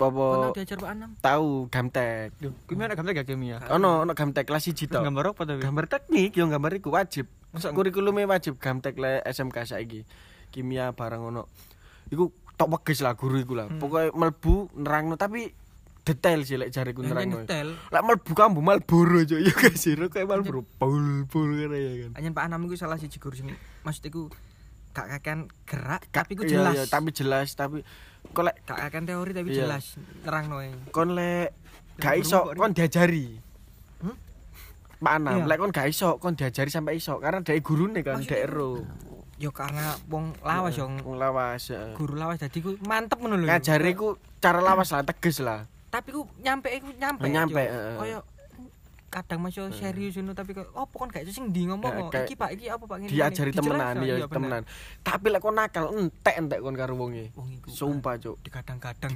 Apa 0.00 0.56
diajar 0.56 0.80
Pak 0.80 0.90
Anam? 0.92 1.10
Tahu 1.20 1.68
gamtek. 1.68 2.32
Gimana 2.64 2.96
kamu 2.96 3.12
gak 3.12 3.28
kimia? 3.28 3.60
ono 3.68 4.04
ono 4.04 4.12
gamtek 4.16 4.48
kelas 4.48 4.64
1 4.64 4.72
Terus 4.72 4.88
tok. 4.88 5.04
gambar 5.04 5.36
apa 5.36 5.42
tapi? 5.44 5.60
gambar 5.60 5.84
teknik 5.88 6.32
yo 6.32 6.48
gambar 6.48 6.72
iku 6.80 6.88
wajib. 6.88 7.28
Masa 7.52 7.68
kurikulumnya 7.72 8.24
wajib 8.24 8.56
gamtek 8.56 8.96
le 8.96 9.20
SMK 9.24 9.56
saiki. 9.68 10.00
Kimia 10.48 10.96
barang 10.96 11.20
ono. 11.20 11.44
Iku 12.08 12.32
tok 12.60 12.68
weges 12.70 13.00
lah 13.00 13.14
guru 13.14 13.36
iku 13.38 13.54
lah 13.54 13.66
Hmm. 13.66 13.80
pokoknya 13.80 14.12
melbu 14.12 14.54
nerangno 14.76 15.16
tapi 15.16 15.48
detail 16.00 16.40
sih 16.42 16.56
lek 16.56 16.68
jariku 16.68 17.00
nerangno 17.00 17.40
detail 17.40 17.72
lek 17.72 18.02
melbu 18.02 18.32
kambu 18.32 18.60
Malboro 18.60 19.20
cuk 19.22 19.40
ya 19.40 19.52
sih 19.74 19.96
kayak 19.96 20.26
Malboro 20.26 20.60
pul 20.76 21.24
pul 21.24 21.56
kene 21.56 21.76
ya 21.76 21.92
kan 22.02 22.10
Anyen 22.14 22.32
Pak 22.32 22.44
Anam 22.46 22.64
iku 22.64 22.74
salah 22.74 22.96
siji 22.96 23.16
guru 23.16 23.32
sing 23.34 23.48
maksud 23.80 24.04
iku 24.04 24.28
gak 24.90 25.06
kakean 25.08 25.46
gerak 25.64 26.02
Ka- 26.04 26.26
tapi 26.26 26.34
iya, 26.36 26.50
jelas. 26.50 26.74
iya, 26.74 26.84
tapi 26.84 27.08
jelas 27.10 27.48
tapi 27.54 27.78
kok 28.28 28.42
lek 28.42 28.56
gak 28.62 28.78
kakean 28.80 29.04
teori 29.06 29.30
tapi 29.30 29.48
Iya. 29.48 29.56
jelas 29.64 29.84
nerangno 30.20 30.56
kon 30.90 31.14
lek 31.14 31.54
gak 31.96 32.16
iso 32.18 32.44
kon 32.50 32.72
diajari 32.72 33.38
Hmm? 34.00 34.16
Pak 34.98 35.12
Anam, 35.14 35.32
Iya. 35.36 35.44
lek 35.46 35.58
kon 35.58 35.70
gak 35.70 35.86
iso 35.86 36.16
kon 36.16 36.34
diajari 36.34 36.68
sampai 36.68 36.94
iso 36.94 37.16
karena 37.16 37.40
dari 37.40 37.60
gurune 37.60 38.00
kan 38.00 38.18
dari 38.18 38.42
ero. 38.42 38.82
Yo 39.40 39.50
karena 39.50 39.96
wong 40.06 40.36
lawas 40.40 40.76
yo 40.76 40.84
Wong 41.00 41.16
lawas. 41.16 41.72
ya. 41.72 41.96
guru 41.96 42.12
lawas 42.14 42.36
dadi 42.36 42.60
ku 42.60 42.76
mantep 42.84 43.16
ngono 43.16 43.34
lho. 43.34 43.48
Ngajari 43.48 43.96
ku 43.96 44.08
cara 44.36 44.60
lawas 44.60 44.92
lah 44.92 45.00
tegas 45.02 45.40
lah. 45.40 45.64
tapi 45.88 46.12
ku 46.12 46.22
nyampe 46.38 46.68
iku 46.70 46.92
nyampe. 46.94 47.24
Nyampe, 47.26 47.56
Cuk. 47.58 47.72
heeh. 47.72 47.96
Kaya 47.98 48.18
kadang 49.10 49.42
masih 49.42 49.74
serius 49.74 50.14
ngono 50.14 50.38
tapi 50.38 50.54
kok 50.54 50.70
opo 50.70 50.94
kon 50.94 51.10
gak 51.10 51.26
sing 51.26 51.50
ndi 51.50 51.66
ngomong 51.66 51.82
Ya, 51.82 52.06
kok 52.06 52.22
iki 52.22 52.36
Pak 52.36 52.50
iki 52.54 52.70
apa 52.70 52.84
Pak 52.84 52.96
ngene. 53.00 53.10
diajari 53.10 53.50
temenan 53.50 53.94
ya 53.98 54.14
temenan 54.22 54.62
tapi 55.02 55.26
lek 55.26 55.42
kon 55.42 55.58
nakal 55.58 55.90
entek 55.90 56.38
entek 56.38 56.62
kon 56.62 56.78
karo 56.78 56.94
wonge 56.94 57.34
Wong 57.34 57.50
iku. 57.50 57.68
sumpah 57.74 58.14
cuk 58.14 58.38
kadang-kadang 58.46 59.10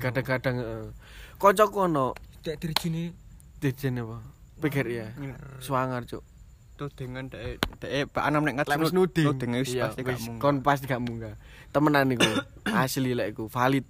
heeh 0.59 0.91
kancaku 1.37 1.87
ono 1.87 2.11
Dek 2.43 2.59
dirjine 2.59 3.15
dijen 3.57 4.03
apa 4.03 4.19
pikir 4.59 4.83
ya 4.91 5.15
swanger 5.63 6.03
cuk 6.11 6.27
Tuh 6.75 6.91
dengan 6.91 7.31
dek 7.31 7.63
dek 7.79 8.11
Pak 8.11 8.25
Anam 8.27 8.43
nek 8.43 8.67
wis 8.67 8.67
ngadeg 8.67 8.95
nuding. 8.95 9.27
nuding 9.31 9.51
wis 9.63 9.73
pasti 9.79 10.01
gak 10.03 10.19
mungkin. 10.19 10.43
kon 10.43 10.57
pasti 10.61 10.85
gak 10.91 11.03
munggah. 11.03 11.35
Temenan 11.71 12.11
iku 12.11 12.27
asli 12.83 13.15
lek 13.15 13.35
iku 13.35 13.47
valid. 13.47 13.87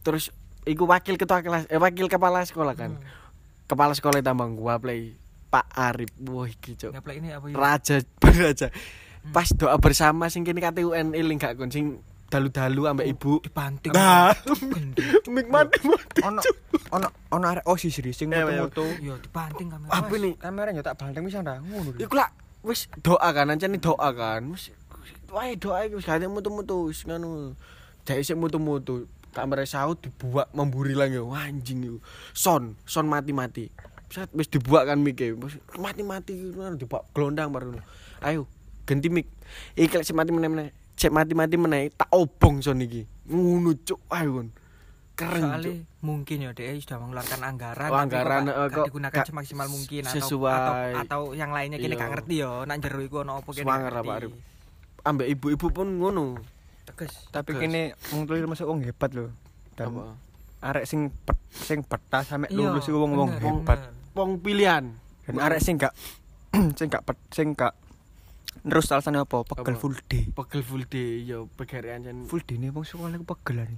Terus 0.00 0.32
iku 0.64 0.88
wakil 0.88 1.20
ketua 1.20 1.44
kelas 1.44 1.68
eh 1.68 1.76
wakil 1.76 2.08
kepala 2.08 2.40
sekolah 2.44 2.72
kan. 2.72 2.96
Kepala 3.68 3.92
sekolah 3.92 4.24
tambang 4.24 4.56
gua 4.56 4.80
play. 4.80 5.16
Pak 5.52 5.68
Arif. 5.76 6.10
Wah 6.24 6.48
iki 6.48 6.74
Ngaplek 6.74 7.16
ini 7.20 7.28
apa 7.30 7.46
ya? 7.46 7.54
raja 7.54 7.96
raja 8.42 8.68
pas 9.32 9.48
doa 9.56 9.76
bersama 9.80 10.28
sing 10.28 10.44
kene 10.44 10.60
KTUN 10.60 11.16
eling 11.16 11.40
gak 11.40 11.56
kon 11.56 11.72
sing 11.72 11.96
dalu-dalu 12.34 12.82
ambek 12.90 13.06
ibu. 13.06 13.38
dibanting. 13.46 13.94
Nah. 13.94 14.34
Mik 15.30 15.46
mati 15.46 15.78
mati 15.86 16.18
Ono 16.26 16.42
ono 16.90 17.06
ono 17.30 17.44
arek 17.46 17.64
oh 17.70 17.78
sih 17.78 17.94
serius 17.94 18.18
sing 18.18 18.34
Iya, 18.34 18.42
iya. 18.42 18.66
moto-moto. 18.66 18.84
Iya 18.98 19.14
dibanting 19.22 19.68
kamera. 19.70 19.90
apa 19.94 20.14
nih 20.18 20.32
Kamera 20.34 20.68
yo 20.74 20.82
tak 20.82 20.98
banteng 20.98 21.22
wis 21.22 21.38
ora 21.38 21.62
ngono. 21.62 21.94
iku 21.94 22.14
lah 22.18 22.28
wis 22.66 22.90
doa 22.98 23.28
kan 23.30 23.54
ancane 23.54 23.78
doa 23.78 24.08
kan. 24.10 24.42
Wis 24.50 24.74
wae 25.30 25.54
doa 25.54 25.86
iki 25.86 25.94
wis 25.94 26.06
gak 26.06 26.18
ada 26.18 26.26
mutu-mutu 26.26 26.90
wis 26.90 27.06
ngono. 27.06 27.54
Jek 28.02 28.18
sik 28.20 28.34
mutu-mutu 28.34 29.06
kamera 29.30 29.62
saut 29.66 29.98
dibuak 29.98 30.46
memburi 30.54 30.94
lagi 30.94 31.18
Wah, 31.18 31.46
anjing 31.46 31.82
iku 31.86 31.98
son 32.34 32.74
son 32.82 33.06
mati-mati. 33.06 33.70
Set, 34.10 34.30
wis 34.30 34.46
dibuak 34.46 34.86
kan 34.86 34.98
mike 34.98 35.34
Wis 35.38 35.54
mati-mati 35.78 36.34
ngono 36.54 36.74
dibuak 36.74 37.06
gelondang 37.14 37.54
baru. 37.54 37.78
Ayo 38.22 38.46
ganti 38.86 39.06
mik. 39.06 39.26
Iki 39.78 40.02
lek 40.02 40.06
sik 40.06 40.14
mati-meneh 40.18 40.70
cek 41.04 41.12
mati-mati 41.12 41.60
meneh 41.60 41.92
tak 41.92 42.08
obong 42.10 42.58
son 42.58 42.80
iki 42.80 43.04
ngono 43.28 43.76
cuk 43.76 44.00
kon 44.08 44.48
keren 45.14 45.36
cuk 45.36 45.52
Soalnya 45.52 45.74
mungkin 46.00 46.36
ya 46.40 46.50
dia 46.50 46.72
sudah 46.74 46.98
mengeluarkan 46.98 47.40
anggaran, 47.44 47.88
Oh, 47.88 48.00
anggaran, 48.00 48.42
kok 48.42 48.50
eh, 48.50 48.56
gak 48.56 48.72
kok 48.74 48.86
digunakan 48.88 49.14
gak 49.14 49.28
semaksimal 49.28 49.68
mungkin 49.68 50.02
atau, 50.02 50.16
sesuai. 50.16 50.56
atau 50.56 50.74
atau 50.98 51.20
yang 51.32 51.52
lainnya 51.52 51.76
kini 51.76 51.92
Iya. 51.92 52.00
gak 52.00 52.10
ngerti 52.10 52.34
ya, 52.40 52.50
nak 52.64 52.76
jero 52.80 53.00
iku 53.00 53.16
ono 53.20 53.32
apa 53.38 53.48
kene. 53.52 53.62
Swanger 53.62 53.92
ngerti. 53.94 54.08
Arif? 54.10 54.32
ambek 55.04 55.28
ibu-ibu 55.30 55.66
pun 55.68 55.88
ngono 55.94 56.40
Tegas. 56.84 57.12
Tapi 57.28 57.52
kene 57.54 57.92
wong 58.10 58.24
tulir 58.24 58.44
masuk 58.44 58.64
wong 58.66 58.80
hebat 58.82 59.12
lho. 59.12 59.28
Dan 59.76 59.92
apa 59.92 60.16
arek 60.64 60.84
sing 60.84 61.12
pet, 61.14 61.36
sing 61.52 61.78
betah 61.80 62.24
sampe 62.24 62.48
Iya, 62.48 62.56
lulus 62.58 62.84
iku 62.84 62.98
wong-wong 62.98 63.36
hebat. 63.36 63.92
wong 64.12 64.40
pilihan 64.40 64.96
Dan 65.22 65.36
arek 65.38 65.60
sing 65.60 65.76
gak 65.76 65.92
sing 66.78 66.88
gak 66.88 67.04
pet, 67.04 67.16
sing 67.30 67.52
gak 67.52 67.76
terus 68.64 68.88
alasannya 68.88 69.28
apa? 69.28 69.44
Pegel 69.44 69.76
Apa? 69.76 69.80
full 69.80 69.96
day. 70.08 70.24
pegel 70.32 70.60
full 70.64 70.84
day 70.88 71.20
yo 71.22 71.46
pegere 71.52 71.92
ancen 71.92 72.24
Full 72.24 72.42
day 72.48 72.56
nih 72.56 72.72
wong 72.72 72.88
sekolah 72.88 73.12
aku 73.12 73.26
pegel. 73.28 73.68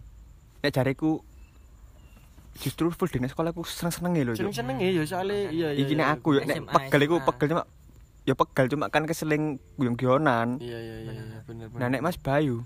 Nek 0.62 0.70
jareku 0.70 1.20
justru 2.56 2.88
full 2.94 3.10
day 3.10 3.20
nek 3.20 3.34
sekolah 3.34 3.50
aku 3.50 3.66
seneng-senenge 3.66 4.20
lho. 4.22 4.32
Cuk. 4.32 4.46
seneng-seneng 4.46 4.76
ya 4.80 5.02
soalnya 5.04 5.50
iya 5.52 5.68
iya 5.74 5.82
Iki 5.84 5.92
iya, 5.92 6.00
nek 6.00 6.08
aku 6.16 6.28
yo 6.38 6.40
nek 6.46 6.58
pegel 6.70 7.00
iku 7.04 7.16
pegel 7.26 7.46
cuma 7.52 7.62
ya 8.26 8.34
pegel 8.38 8.66
cuma 8.72 8.84
kan 8.88 9.04
keseling 9.04 9.58
guyong-guyonan. 9.76 10.58
iya 10.62 10.78
iya 10.80 10.96
iya 11.02 11.12
iya, 11.12 11.38
bener 11.44 11.66
bener 11.68 11.80
Nah 11.82 11.88
nek 11.92 12.02
Mas 12.06 12.16
Bayu 12.16 12.64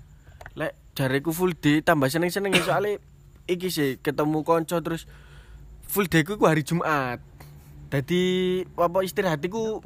lek 0.55 0.73
jareku 0.95 1.31
full 1.31 1.53
day 1.57 1.81
tambah 1.81 2.07
seneng-seneng 2.07 2.53
ya 2.53 2.63
soalnya 2.63 3.01
iki 3.49 3.67
sih 3.73 3.97
ketemu 3.99 4.45
konco 4.45 4.77
terus 4.79 5.09
full 5.85 6.07
day 6.07 6.23
ku 6.23 6.37
hari 6.45 6.63
Jumat 6.63 7.19
Dadi 7.91 8.63
apa 8.79 9.03
istirahatiku 9.03 9.83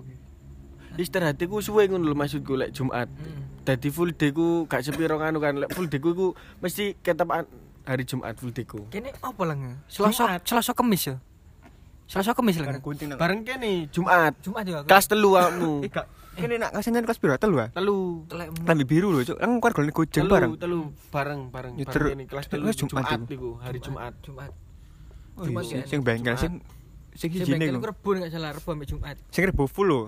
istirahatiku 0.97 1.59
suwe 1.59 1.87
ngono 1.87 2.05
lho 2.05 2.15
maksudku 2.15 2.55
lek 2.55 2.71
Jumat. 2.71 3.07
Mm. 3.07 3.65
Dadi 3.65 3.89
full 3.89 4.13
day 4.13 4.29
ku 4.29 4.65
gak 4.65 4.81
sepiro 4.81 5.17
nganu 5.17 5.37
kan 5.39 5.57
lek 5.57 5.69
full 5.73 5.87
day 5.87 5.97
ku 5.97 6.13
iku 6.13 6.27
mesti 6.59 6.93
ketepaan 6.99 7.45
hari 7.83 8.03
Jumat 8.03 8.37
full 8.37 8.53
day 8.53 8.63
ku. 8.63 8.85
Kene 8.89 9.09
apa 9.15 9.41
lang? 9.43 9.81
Selasa 9.87 10.39
Selasa 10.41 10.73
Kamis 10.73 11.09
ya. 11.09 11.15
Selasa 12.05 12.37
Kamis 12.37 12.61
nang. 12.61 12.77
Bareng 13.17 13.41
kene 13.41 13.89
Jumat. 13.89 14.37
Jumat 14.39 14.63
ya. 14.63 14.79
Kelas 14.85 15.05
telu 15.09 15.33
awakmu. 15.33 15.81
Kene 16.35 16.59
nak 16.59 16.75
kasane 16.75 16.99
kelas 16.99 17.15
piro 17.15 17.39
telu 17.39 17.63
ah? 17.63 17.71
Telu. 17.71 18.27
Lambi 18.67 18.83
biru 18.83 19.07
lho, 19.15 19.23
Cuk. 19.23 19.39
Kan 19.39 19.55
golek 19.55 19.95
gojeng 19.95 20.27
Telu, 20.27 20.33
bareng. 20.35 20.51
telu 20.59 20.79
bareng 21.07 21.47
bareng 21.47 21.73
bareng 21.79 22.11
ini 22.11 22.27
kelas 22.27 22.51
telu 22.51 22.67
Jumat 22.75 23.23
iku. 23.31 23.55
hari 23.63 23.79
Jumat. 23.79 24.11
Jumat. 24.19 24.51
Oh, 25.39 25.47
Jumat 25.47 25.63
iya, 25.63 25.79
ya. 25.79 25.87
sing 25.87 26.03
bengkel 26.03 26.35
sing 26.35 26.59
sing 27.15 27.31
Sing 27.31 27.55
bengkel 27.55 27.79
iku. 27.79 27.83
ku 27.83 27.87
Rebo 27.87 28.09
nek 28.19 28.35
salah 28.35 28.51
Rebo 28.51 28.67
sampai 28.67 28.83
Jumat. 28.83 29.15
Sing 29.31 29.43
rebo 29.47 29.63
full 29.63 29.87
lho. 29.87 30.01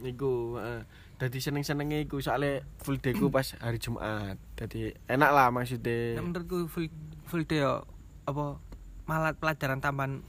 Niku, 0.00 0.56
heeh. 0.56 0.82
Dadi 1.20 1.38
seneng-senenge 1.38 2.08
iku 2.08 2.24
soalnya 2.24 2.64
full 2.80 2.96
day 2.96 3.12
ku 3.12 3.28
pas 3.28 3.44
hari 3.60 3.76
Jumat. 3.76 4.40
Dadi 4.56 4.88
enak 5.04 5.30
lah 5.30 5.52
maksudnya. 5.52 6.16
Nek 6.16 6.24
menurutku 6.24 6.64
full 6.66 6.88
full 7.28 7.44
day 7.44 7.60
ya 7.60 7.84
apa 8.24 8.56
malah 9.04 9.34
pelajaran 9.36 9.82
tambahan 9.82 10.24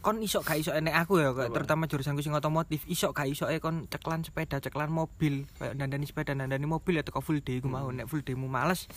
kon 0.00 0.16
iso 0.24 0.40
gak 0.40 0.56
iso 0.56 0.72
enek 0.72 0.96
aku 0.96 1.20
ya 1.20 1.36
Apa? 1.36 1.52
terutama 1.52 1.84
jurusanku 1.84 2.24
sing 2.24 2.32
otomotif 2.32 2.88
iso 2.88 3.12
gak 3.12 3.28
iso 3.28 3.46
e 3.52 3.60
kon 3.60 3.84
ceklan 3.86 4.24
sepeda 4.24 4.56
ceklan 4.56 4.88
mobil 4.88 5.44
kayak 5.60 5.76
dandani 5.76 6.08
sepeda 6.08 6.32
dandani 6.32 6.64
mobil 6.64 6.96
ya 6.96 7.04
teko 7.04 7.20
full 7.20 7.44
day 7.44 7.60
ku 7.60 7.68
mau 7.68 7.92
nek 7.92 8.08
full 8.08 8.24
day 8.24 8.32
mu 8.32 8.48
males 8.48 8.88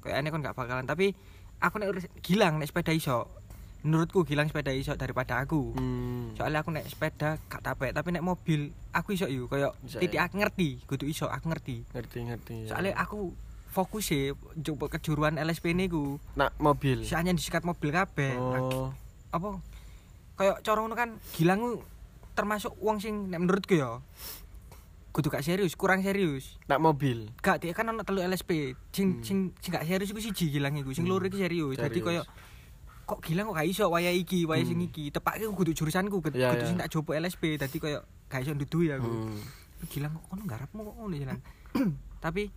kayak 0.00 0.24
aneh 0.24 0.32
kon 0.32 0.40
gak 0.40 0.56
bakalan 0.56 0.88
tapi 0.88 1.12
aku 1.60 1.76
nek 1.76 1.92
gilang 2.24 2.56
nek 2.56 2.72
sepeda 2.72 2.96
iso 2.96 3.28
menurutku 3.86 4.20
gilang 4.22 4.46
sepeda 4.46 4.68
iso 4.68 4.92
daripada 4.92 5.38
aku 5.38 5.70
Hmm. 5.72 6.34
soalnya 6.34 6.60
aku 6.60 6.70
nek 6.70 6.84
sepeda 6.84 7.38
gak 7.40 7.62
tapek 7.62 7.94
tapi 7.94 8.10
nek 8.10 8.20
mobil 8.20 8.60
aku 8.90 9.14
iso 9.14 9.24
yuk 9.24 9.46
kayak 9.46 9.72
titik 9.94 10.18
ya? 10.18 10.26
aku 10.26 10.34
ngerti 10.36 10.68
kudu 10.82 11.06
iso 11.06 11.26
aku 11.26 11.46
ngerti 11.48 11.86
ngerti 11.88 12.18
ngerti. 12.26 12.54
ya. 12.62 12.68
soalnya 12.68 12.92
aku 12.96 13.30
fokus 13.68 14.08
sih 14.08 14.34
coba 14.58 14.90
kejuruan 14.90 15.36
LSP 15.36 15.70
ini 15.70 15.86
ku 15.86 16.18
nak 16.34 16.58
mobil. 16.58 17.00
soalnya 17.00 17.30
disikat 17.30 17.62
mobil 17.62 17.88
kabeh 17.88 18.34
Oh. 18.34 18.90
apa 19.30 19.62
kayak 20.34 20.60
ngono 20.64 20.92
kan 20.92 21.14
gilang 21.32 21.60
ku 21.60 21.72
termasuk 22.34 22.74
uang 22.76 22.98
sing 22.98 23.30
menurutku 23.30 23.72
ya 23.72 24.02
kudu 25.08 25.32
gak 25.32 25.40
serius 25.40 25.72
kurang 25.72 26.02
serius 26.02 26.60
Nak 26.66 26.76
mobil. 26.76 27.32
gak 27.38 27.64
dia 27.64 27.72
kan 27.72 27.88
ono 27.88 28.04
telu 28.04 28.20
LSP 28.20 28.76
sing 28.90 29.24
sing 29.24 29.56
sing 29.56 29.70
gak 29.70 29.88
serius 29.88 30.12
iku 30.12 30.20
siji 30.20 30.52
gilang 30.52 30.76
iku 30.76 30.92
sing 30.92 31.08
Hmm. 31.08 31.14
loro 31.14 31.24
iki 31.24 31.38
serius 31.38 31.72
dadi 31.74 31.88
Serius. 31.94 32.04
koyo 32.04 32.22
kok 33.06 33.18
gilang 33.20 33.46
kok 33.46 33.54
gak 33.54 33.68
iso 33.68 33.86
waya 33.86 34.10
iki 34.10 34.42
waya 34.42 34.60
sing 34.60 34.76
Hmm. 34.76 34.88
iki 34.88 35.08
tepake 35.08 35.46
kudu 35.46 35.70
jurusanku 35.72 36.18
kudu 36.18 36.34
kudu 36.34 36.42
iya. 36.42 36.58
sing 36.60 36.74
tak 36.76 36.88
jopo 36.88 37.14
LSP 37.14 37.54
dadi 37.54 37.76
koyo 37.76 37.98
gak 38.26 38.42
iso 38.42 38.50
ndudu 38.50 38.82
ya 38.82 38.98
aku 38.98 39.06
Hmm. 39.06 39.38
gilang 39.86 40.10
kok 40.12 40.24
kono 40.26 40.42
garapmu 40.44 40.80
kok 40.82 40.94
ngono 40.96 41.14
gilang 41.14 41.38
tapi 42.18 42.50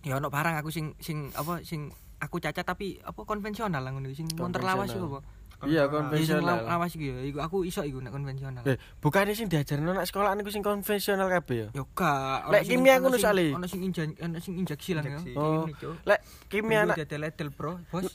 ya 0.00 0.16
ono 0.16 0.26
barang 0.26 0.54
aku 0.56 0.68
sing 0.68 0.90
sing 0.96 1.30
apa 1.32 1.62
sing 1.62 1.86
aku 2.18 2.36
cacat 2.36 2.64
tapi 2.64 2.98
apa 2.98 3.20
konvensional 3.22 3.78
lah 3.78 3.90
ngono 3.90 4.10
sing 4.10 4.26
montor 4.34 4.62
lawas 4.62 4.90
iku 4.90 5.06
apa 5.12 5.20
Iya 5.60 5.90
Ya, 5.90 5.90
sing 6.22 6.38
law- 6.38 6.54
konvensional. 6.54 6.58
lawas 6.64 6.92
ya 6.94 7.18
iku 7.20 7.38
aku 7.40 7.56
iso 7.62 7.82
iku 7.82 7.98
nek 7.98 8.10
konvensional 8.10 8.62
Eh, 8.64 8.78
bukannya 8.96 9.34
sing 9.34 9.46
diajarno 9.46 9.90
nak 9.90 10.06
sekolah 10.06 10.30
niku 10.32 10.50
sing 10.50 10.62
konvensional 10.62 11.26
kabeh 11.28 11.56
ya? 11.60 11.68
yo 11.72 11.82
gak 11.92 12.46
Lek 12.48 12.62
kimia 12.64 12.98
ngono 12.98 13.14
soalé. 13.16 13.50
ono 13.52 13.66
sing 13.66 13.82
ono 13.82 14.38
sing 14.38 14.54
injeksi 14.56 14.94
lah 14.94 15.02
ya 15.02 15.18
Injeksi. 15.18 15.34
Oh. 15.34 15.66
Lek 16.04 16.20
kimia 16.46 16.86
dedel 16.86 17.50
bro 17.50 17.78
bos 17.88 18.06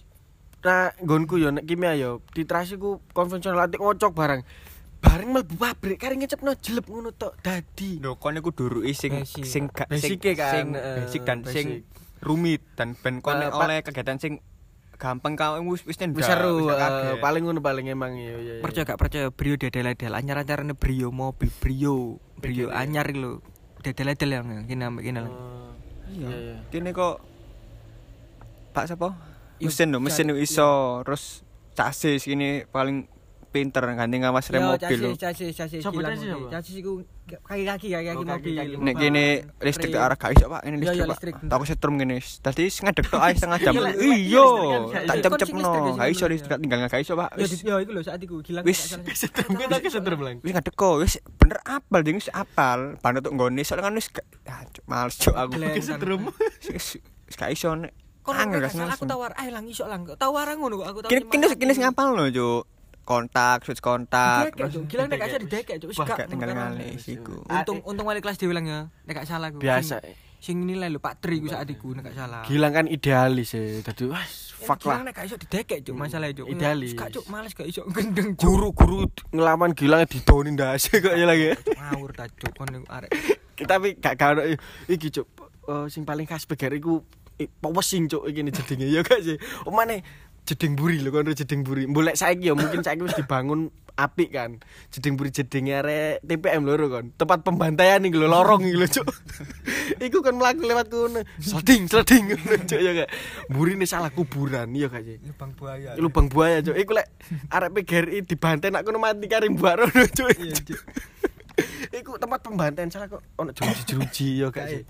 nah 0.64 0.96
nggonku 0.96 1.36
yo 1.36 1.52
nek 1.52 1.68
kimia 1.68 1.92
yo 1.94 2.24
diterasi 2.32 2.80
ku 2.80 3.04
konvensional 3.12 3.68
atik 3.68 3.84
ngocok 3.84 4.12
barang. 4.16 4.42
Bareng 5.04 5.36
mlebu 5.36 5.60
pabrik 5.60 6.00
kare 6.00 6.16
ngecepno 6.16 6.56
jelep 6.56 6.88
ngono 6.88 7.12
tok 7.12 7.36
dadi. 7.44 8.00
Lho 8.00 8.16
kon 8.16 8.40
iku 8.40 8.56
duruki 8.56 8.96
sing 8.96 9.20
Basic. 9.20 9.44
sing 9.44 9.64
gak 9.68 9.92
Basic 9.92 10.16
sing 10.16 10.36
kan, 10.40 10.52
sing 10.56 10.66
eh, 10.80 10.96
basic 11.04 11.22
dan 11.28 11.38
basic. 11.44 11.56
sing 11.60 11.68
rumit 12.24 12.64
dan 12.80 12.96
ben 12.96 13.20
kon 13.20 13.36
Eh, 13.36 13.52
oleh 13.52 13.84
kegiatan 13.84 14.16
sing 14.16 14.40
gampang 14.96 15.36
kau 15.36 15.60
wis 15.68 15.84
wis. 15.84 16.00
Wis 16.00 16.24
seru, 16.24 16.72
eh, 16.72 17.20
paling 17.20 17.44
ngono 17.44 17.60
paling 17.60 17.92
emang 17.92 18.16
iya 18.16 18.40
iya. 18.40 18.54
iya. 18.56 18.64
percaya 18.64 18.88
gak 18.88 18.96
percaya 18.96 19.28
brio 19.28 19.60
dedel-dedel 19.60 20.16
anyar-anyarane 20.16 20.72
brio 20.72 21.12
mobil 21.12 21.52
brio 21.60 22.24
brio 22.40 22.72
ya. 22.72 22.80
anyar 22.80 23.12
lho 23.12 23.44
dedel-dedel 23.84 24.30
yang 24.32 24.48
kene 24.64 24.88
kene. 25.04 25.20
Oh, 25.28 25.76
Iya. 26.08 26.28
Iya 26.32 26.38
iya. 26.40 26.56
Kene 26.72 26.96
kok 26.96 27.20
Pak 28.72 28.88
sapa? 28.88 29.12
Mesin 29.60 29.88
lho, 29.90 30.00
mesin 30.00 30.28
jan- 30.28 30.40
iso 30.40 30.70
terus 31.04 31.42
chassis 31.72 32.26
ini 32.26 32.66
paling 32.66 33.06
pinter 33.50 33.86
ganti 33.86 34.18
ngawas 34.18 34.50
rem 34.50 34.60
Yo, 34.60 34.70
mobil 34.72 34.98
lho. 34.98 35.10
chassis 35.14 35.54
chassis 35.54 35.78
chassis 35.78 35.86
mobil. 35.86 36.18
siapa? 36.18 36.50
chassis 36.50 36.76
iku 36.76 37.06
kaki-kaki 37.40 37.94
kaki-kaki 37.94 38.18
Oh, 38.18 38.26
mobil 38.26 38.54
Nek 38.82 38.96
kene 38.98 39.26
listrik 39.62 39.94
arah 39.96 40.18
gak 40.18 40.34
iso 40.34 40.50
Pak, 40.50 40.66
ini 40.66 40.76
listrik 40.82 41.06
Pak. 41.06 41.22
Tak 41.46 41.62
setrum 41.64 41.94
ngene. 41.96 42.18
Dadi 42.18 42.66
ngadeg 42.66 43.06
tok 43.08 43.22
ae 43.22 43.32
setengah 43.32 43.60
jam. 43.62 43.74
Iya, 43.94 44.46
tak 45.06 45.16
cep-cepno. 45.22 45.70
Sing 45.70 45.86
listrik 45.86 45.94
Gak 45.96 46.10
iso 46.10 46.26
ya, 46.26 46.30
listrik 46.34 46.58
tinggal 46.60 46.80
gak 46.84 46.98
iso 47.00 47.14
Pak. 47.14 47.30
Yo, 47.32 47.40
Wis 47.40 47.52
di- 47.54 47.64
yo 47.64 47.76
iku 47.78 47.92
lho 47.94 48.02
saat 48.02 48.20
iku 48.20 48.36
gilang 48.42 48.64
Wis. 48.66 48.80
Setrum 49.14 49.54
kita 49.54 49.78
lang. 49.78 50.36
wis 50.36 50.52
ngadeg 50.52 50.74
kok 50.74 50.94
wis 50.98 51.14
bener 51.38 51.60
apal 51.64 52.02
ding 52.02 52.18
wis 52.18 52.34
apal. 52.34 52.98
Pan 53.00 53.14
untuk 53.16 53.32
nggone 53.32 53.62
soalnya 53.62 53.86
kan 53.86 53.94
wis 53.94 54.10
males 54.84 55.16
cuk 55.16 55.32
aku. 55.32 55.54
Wis 56.66 56.98
gak 57.32 57.54
iso 57.54 57.70
nek. 57.78 57.94
Angel 58.32 58.60
gak 58.64 58.72
salah 58.72 58.96
aku 58.96 59.04
tawar, 59.04 59.36
ayo 59.36 59.52
lang 59.52 59.68
iso 59.68 59.84
lang. 59.84 60.08
Tawar 60.08 60.48
ngono 60.56 60.80
kok 60.80 60.88
aku 60.88 61.00
tawar. 61.04 61.12
Kini 61.12 61.28
kini 61.28 61.46
kini 61.60 61.72
sing 61.76 61.84
apal 61.84 62.16
lho 62.16 62.32
cuk. 62.32 62.64
kontak, 63.04 63.68
switch 63.68 63.84
kontak. 63.84 64.56
Cuk. 64.56 64.88
Gila 64.88 65.12
nek 65.12 65.28
iso 65.28 65.36
didekek, 65.44 65.76
Cuk. 65.84 65.92
Wah, 66.00 66.08
gak 66.08 66.32
tinggal 66.32 66.56
ngalih 66.56 66.96
siku. 66.96 67.44
Untung 67.52 67.84
untung 67.84 68.08
wali 68.08 68.24
kelas 68.24 68.40
dhewe 68.40 68.56
lang 68.56 68.64
ya. 68.64 68.88
Nek 69.04 69.14
gak 69.20 69.28
salah 69.28 69.52
ku. 69.52 69.60
biasa 69.60 70.00
Sing, 70.44 70.60
nilai 70.68 70.92
lho 70.92 71.00
Pak 71.00 71.24
Tri 71.24 71.40
ku 71.40 71.48
saat 71.52 71.68
iku 71.68 71.92
nek 71.92 72.12
gak 72.12 72.16
salah. 72.16 72.44
Gilang 72.48 72.72
kan 72.72 72.88
idealis 72.88 73.56
ya 73.56 73.84
dadi 73.84 74.08
wah 74.08 74.24
fuck 74.64 74.80
Gilang 74.80 75.04
lah 75.04 75.12
nek 75.12 75.14
gak 75.20 75.26
iso 75.28 75.36
didekek, 75.36 75.84
Cuk, 75.84 75.96
masalah 76.00 76.32
Cuk. 76.32 76.48
Idealis. 76.48 76.96
Gak 76.96 77.12
Cuk, 77.12 77.26
males 77.28 77.52
gak 77.52 77.68
iso 77.68 77.84
gendeng, 77.92 78.40
Cuk. 78.40 78.48
guru-guru 78.48 79.08
ngelawan 79.36 79.76
Gilang 79.76 80.08
didoni 80.08 80.56
ndase 80.56 81.04
kok 81.04 81.16
ya 81.20 81.28
lagi 81.28 81.60
Ngawur 81.76 82.16
ta, 82.16 82.32
Cuk, 82.32 82.56
kon 82.56 82.72
niku 82.72 82.88
arek. 82.88 83.12
tapi 83.68 83.96
gak 84.00 84.16
gak 84.20 84.60
iki 84.90 85.08
cuk 85.14 85.28
eh, 85.70 85.86
sing 85.88 86.04
paling 86.04 86.28
khas 86.28 86.44
pegar 86.44 86.72
iku 86.76 87.04
i- 87.40 87.50
pewesing 87.50 88.10
cuk 88.10 88.28
iki 88.28 88.42
jedinge 88.52 88.88
ya 88.90 89.02
gak 89.02 89.22
sih? 89.22 89.38
Omane 89.66 90.04
jeding 90.44 90.76
buri 90.76 91.00
lho 91.00 91.10
kon 91.10 91.30
jeding 91.32 91.64
buri. 91.64 91.88
Mbok 91.88 92.04
lek 92.12 92.18
saiki 92.20 92.52
ya 92.52 92.54
mungkin 92.54 92.84
saiki 92.84 93.00
wis 93.00 93.16
dibangun 93.16 93.72
apik 93.96 94.36
kan. 94.36 94.60
Jeding 94.92 95.16
buri 95.16 95.32
jedinge 95.32 95.72
arek 95.80 96.20
TPM 96.22 96.68
loro 96.68 96.92
kon 96.92 97.16
tempat 97.16 97.48
pembantaian 97.48 98.04
iki 98.04 98.18
lho 98.20 98.28
lorong 98.28 98.68
iki 98.68 98.76
lho 98.76 98.88
cuk. 98.92 99.08
Iku 100.06 100.20
kan 100.20 100.36
mlaku 100.36 100.68
lewat 100.68 100.88
kono 100.92 101.24
sleding 101.40 101.88
sleding 101.88 102.36
cuk 102.68 102.80
ya 102.80 102.92
gak? 102.92 103.10
Burine 103.48 103.88
salah 103.88 104.12
kuburan 104.12 104.72
ya 104.76 104.92
gak 104.92 105.04
sih? 105.08 105.16
Lubang 105.24 105.52
buaya. 105.56 105.90
lubang 105.96 106.28
buaya 106.28 106.60
cuk. 106.60 106.76
Iku 106.76 106.92
lek 106.92 107.08
arek 107.48 107.70
PGRI 107.72 108.18
dibantai 108.28 108.68
nak 108.68 108.84
kono 108.84 109.00
mati 109.00 109.32
kari 109.32 109.48
mbak 109.48 109.74
rono 109.80 110.04
cuk. 110.12 110.28
Iya, 110.44 110.56
Cuk. 110.60 110.82
iku 112.04 112.18
tempat 112.20 112.44
pembantaian 112.44 112.92
salah 112.92 113.08
kok. 113.08 113.24
Ono 113.40 113.56
jeruji-jeruji 113.56 114.44
ya 114.44 114.52
gak 114.52 114.68
sih 114.68 114.84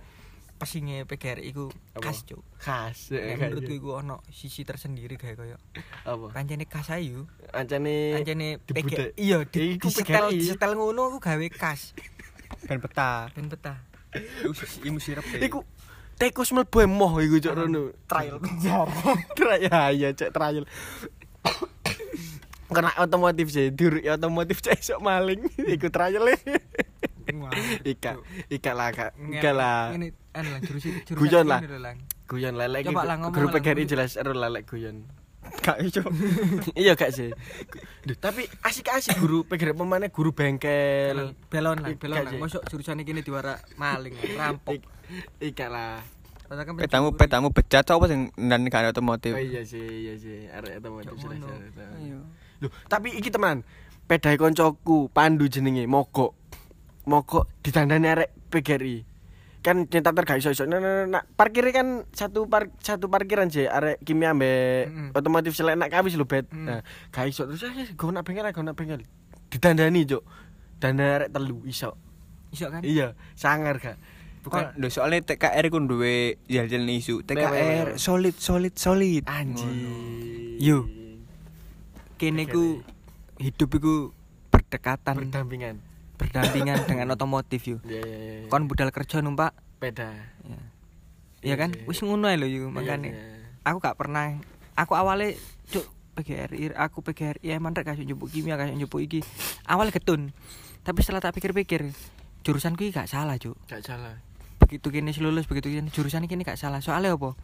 Pesinge 0.63 1.03
PGRI 1.03 1.43
iku 1.46 1.67
Apa? 1.93 2.08
khas, 2.08 2.24
Cuk. 2.24 2.39
khas 2.55 2.98
Nek 3.10 3.36
menurutku 3.38 3.74
iku 3.74 3.89
ono 3.96 4.24
sisi 4.27 4.63
tersendiri 4.63 5.13
kayak 5.13 5.36
koyo 5.36 5.58
apa 6.01 6.32
pancene 6.32 6.63
khas 6.63 6.88
ayu. 6.89 7.27
Pancene 7.46 8.15
dibudak- 8.60 9.12
PGRI. 9.12 9.12
Iya, 9.17 9.38
di, 9.43 9.75
Iku 9.75 9.88
di 9.88 9.93
setel 9.93 10.25
setel 10.38 10.72
ngono 10.74 11.12
aku 11.12 11.20
gawe 11.20 11.48
khas. 11.50 11.91
Ben 12.63 12.79
peta. 12.79 13.27
Ben 13.32 13.46
betah. 13.46 13.77
Imu 14.88 14.98
sirep. 14.98 15.25
iku 15.38 15.67
tikus 16.13 16.50
mlebu 16.50 16.77
emoh 16.82 17.20
iku 17.20 17.41
cuk 17.41 17.53
rono 17.53 17.89
trial 18.05 18.38
penjara. 18.43 18.93
trial 19.34 19.60
ya 19.60 19.79
ya 19.91 20.10
cuk 20.12 20.29
trial 20.29 20.63
kena 22.70 22.89
otomotif 22.96 23.50
sih 23.50 23.70
dur 23.70 23.98
otomotif 24.00 24.58
cek 24.60 24.79
sok 24.79 25.01
maling 25.01 25.41
iku 25.75 25.89
trial 25.89 26.25
ika 27.93 28.12
ika 28.48 28.72
lah 28.72 28.89
kak 28.89 29.12
ika 29.17 29.51
lah 29.51 29.91
Ini 29.91 30.07
anu 30.33 30.50
lah 30.50 30.60
jurus 30.60 30.83
jurus. 31.03 31.17
Guyon 31.19 31.45
lah. 31.45 31.60
ini 31.60 32.01
guyon 32.24 32.55
lelek 32.55 32.88
Coba 32.88 33.03
lah, 33.05 33.15
ngomong 33.19 33.36
grup 33.36 33.53
PGRI 33.53 33.83
jelas 33.86 34.15
ero 34.15 34.33
lelek 34.33 34.65
guyon 34.65 35.05
Gak 35.63 35.75
iso. 35.83 36.01
iya 36.74 36.95
gak 36.95 37.12
sih 37.12 37.29
tapi 38.17 38.48
asik-asik 38.63 39.19
guru 39.19 39.43
PGRI 39.43 39.75
pemane 39.75 40.07
guru 40.07 40.31
bengkel 40.31 41.36
Belon 41.48 41.77
lah, 41.77 41.93
belon 41.93 42.15
lah. 42.17 42.31
Mosok 42.33 42.63
jurusan 42.65 43.00
iki 43.00 43.12
diwara 43.19 43.60
maling, 43.75 44.15
rampok. 44.33 44.72
Ik- 44.74 44.88
ika 45.43 45.67
lah 45.67 46.00
Petamu 46.53 47.17
petamu 47.17 47.50
becat 47.50 47.81
apa 47.81 48.05
sing 48.05 48.29
nan 48.38 48.69
gak 48.69 48.93
otomotif. 48.93 49.33
Oh 49.33 49.41
iya 49.41 49.65
sih, 49.65 49.81
iya 49.81 50.13
sih. 50.13 50.45
Arek 50.48 50.86
otomotif 50.86 51.17
jelas. 51.17 51.41
jelas. 51.41 51.89
Ayo. 51.98 52.19
Loh, 52.62 52.69
tapi 52.86 53.10
iki 53.10 53.33
teman, 53.33 53.65
pedae 54.05 54.38
koncoku 54.38 55.10
Pandu 55.10 55.50
jenenge 55.50 55.89
Mogok. 55.89 56.38
Mogok 57.03 57.51
ditandani 57.60 58.07
arek 58.07 58.29
PGRI. 58.48 59.03
Kan 59.63 59.88
nyetar 59.88 60.12
gak 60.12 60.43
iso-iso. 60.43 60.67
Nah, 60.67 60.83
nah, 60.83 61.07
nah, 61.07 61.24
parkir 61.39 61.63
kan 61.72 62.03
satu 62.12 62.51
par 62.51 62.67
satu 62.83 63.07
parkiran 63.07 63.48
sih 63.48 63.63
arek 63.63 64.03
kimia 64.03 64.36
ambek 64.36 64.91
Mm. 64.91 65.10
otomotif 65.15 65.55
selek 65.55 65.79
nak 65.79 65.88
kawis 65.88 66.19
lho, 66.19 66.27
Bet. 66.27 66.51
Mm. 66.51 66.67
Nah, 66.67 66.79
gak 67.15 67.31
iso 67.31 67.48
terus 67.48 67.63
aja 67.63 67.88
go 67.95 68.12
nak 68.12 68.27
bengkel, 68.27 68.51
go 68.51 68.60
nak 68.60 68.75
bengkel. 68.75 69.07
Ditandani, 69.48 70.03
Cuk. 70.03 70.24
Dandani 70.83 71.12
arek 71.24 71.29
telu 71.31 71.63
iso. 71.63 71.95
Iso 72.51 72.67
kan? 72.67 72.83
Iya, 72.83 73.15
sangar 73.39 73.79
gak? 73.79 73.95
Bukan, 74.43 74.75
lho 74.75 74.91
soalnya 74.91 75.24
TKR 75.24 75.72
ku 75.72 75.79
duwe 75.79 76.36
jalan 76.51 76.91
isu. 76.91 77.24
TKR 77.24 77.95
solid 77.95 78.36
solid 78.36 78.75
solid. 78.75 79.24
Anjing. 79.31 80.60
Yo. 80.60 80.91
Kene 82.19 82.43
ku 82.51 82.84
hidup 83.39 83.71
iku 83.80 84.12
berdekatan, 84.51 85.23
berdampingan. 85.23 85.80
Berdampingan 86.23 86.88
dengan 86.88 87.12
otomotif 87.13 87.67
yo. 87.67 87.77
Iya, 87.83 88.01
iya, 88.01 88.17
iya. 88.23 88.49
Kon 88.49 88.71
budal 88.71 88.89
kerja 88.95 89.19
numpak, 89.19 89.51
peda. 89.83 90.15
ya. 90.47 90.59
Iya 91.43 91.55
kan? 91.59 91.75
Iya, 91.75 91.83
iya. 91.83 91.88
Wis 91.91 91.99
ngono 91.99 92.31
lho 92.31 92.47
yo 92.47 92.71
makane. 92.71 93.12
Iya, 93.12 93.23
Aku 93.67 93.79
gak 93.79 93.95
pernah 93.99 94.39
aku 94.75 94.95
awalnya 94.95 95.36
cuk 95.71 95.86
PGRI 96.19 96.75
aku 96.75 96.99
PGRI 96.99 97.55
emang 97.55 97.71
rek 97.71 97.88
kasih 97.88 98.03
njupuk 98.03 98.31
kimia 98.31 98.55
kasih 98.55 98.75
njupuk 98.75 99.03
iki. 99.03 99.19
Awalnya 99.67 99.95
getun. 99.95 100.31
Tapi 100.83 100.99
setelah 100.99 101.23
tak 101.23 101.36
pikir-pikir 101.39 101.95
jurusanku 102.43 102.83
iki 102.83 102.91
gak 102.91 103.07
salah, 103.07 103.39
Cuk. 103.39 103.55
Gak 103.71 103.88
salah. 103.88 104.19
Begitu 104.59 104.91
kene 104.91 105.15
lulus, 105.23 105.47
begitu 105.47 105.71
kene 105.71 105.88
jurusan 105.91 106.27
ini 106.27 106.43
gak 106.43 106.59
salah. 106.59 106.83
Soalnya 106.83 107.15
apa? 107.15 107.39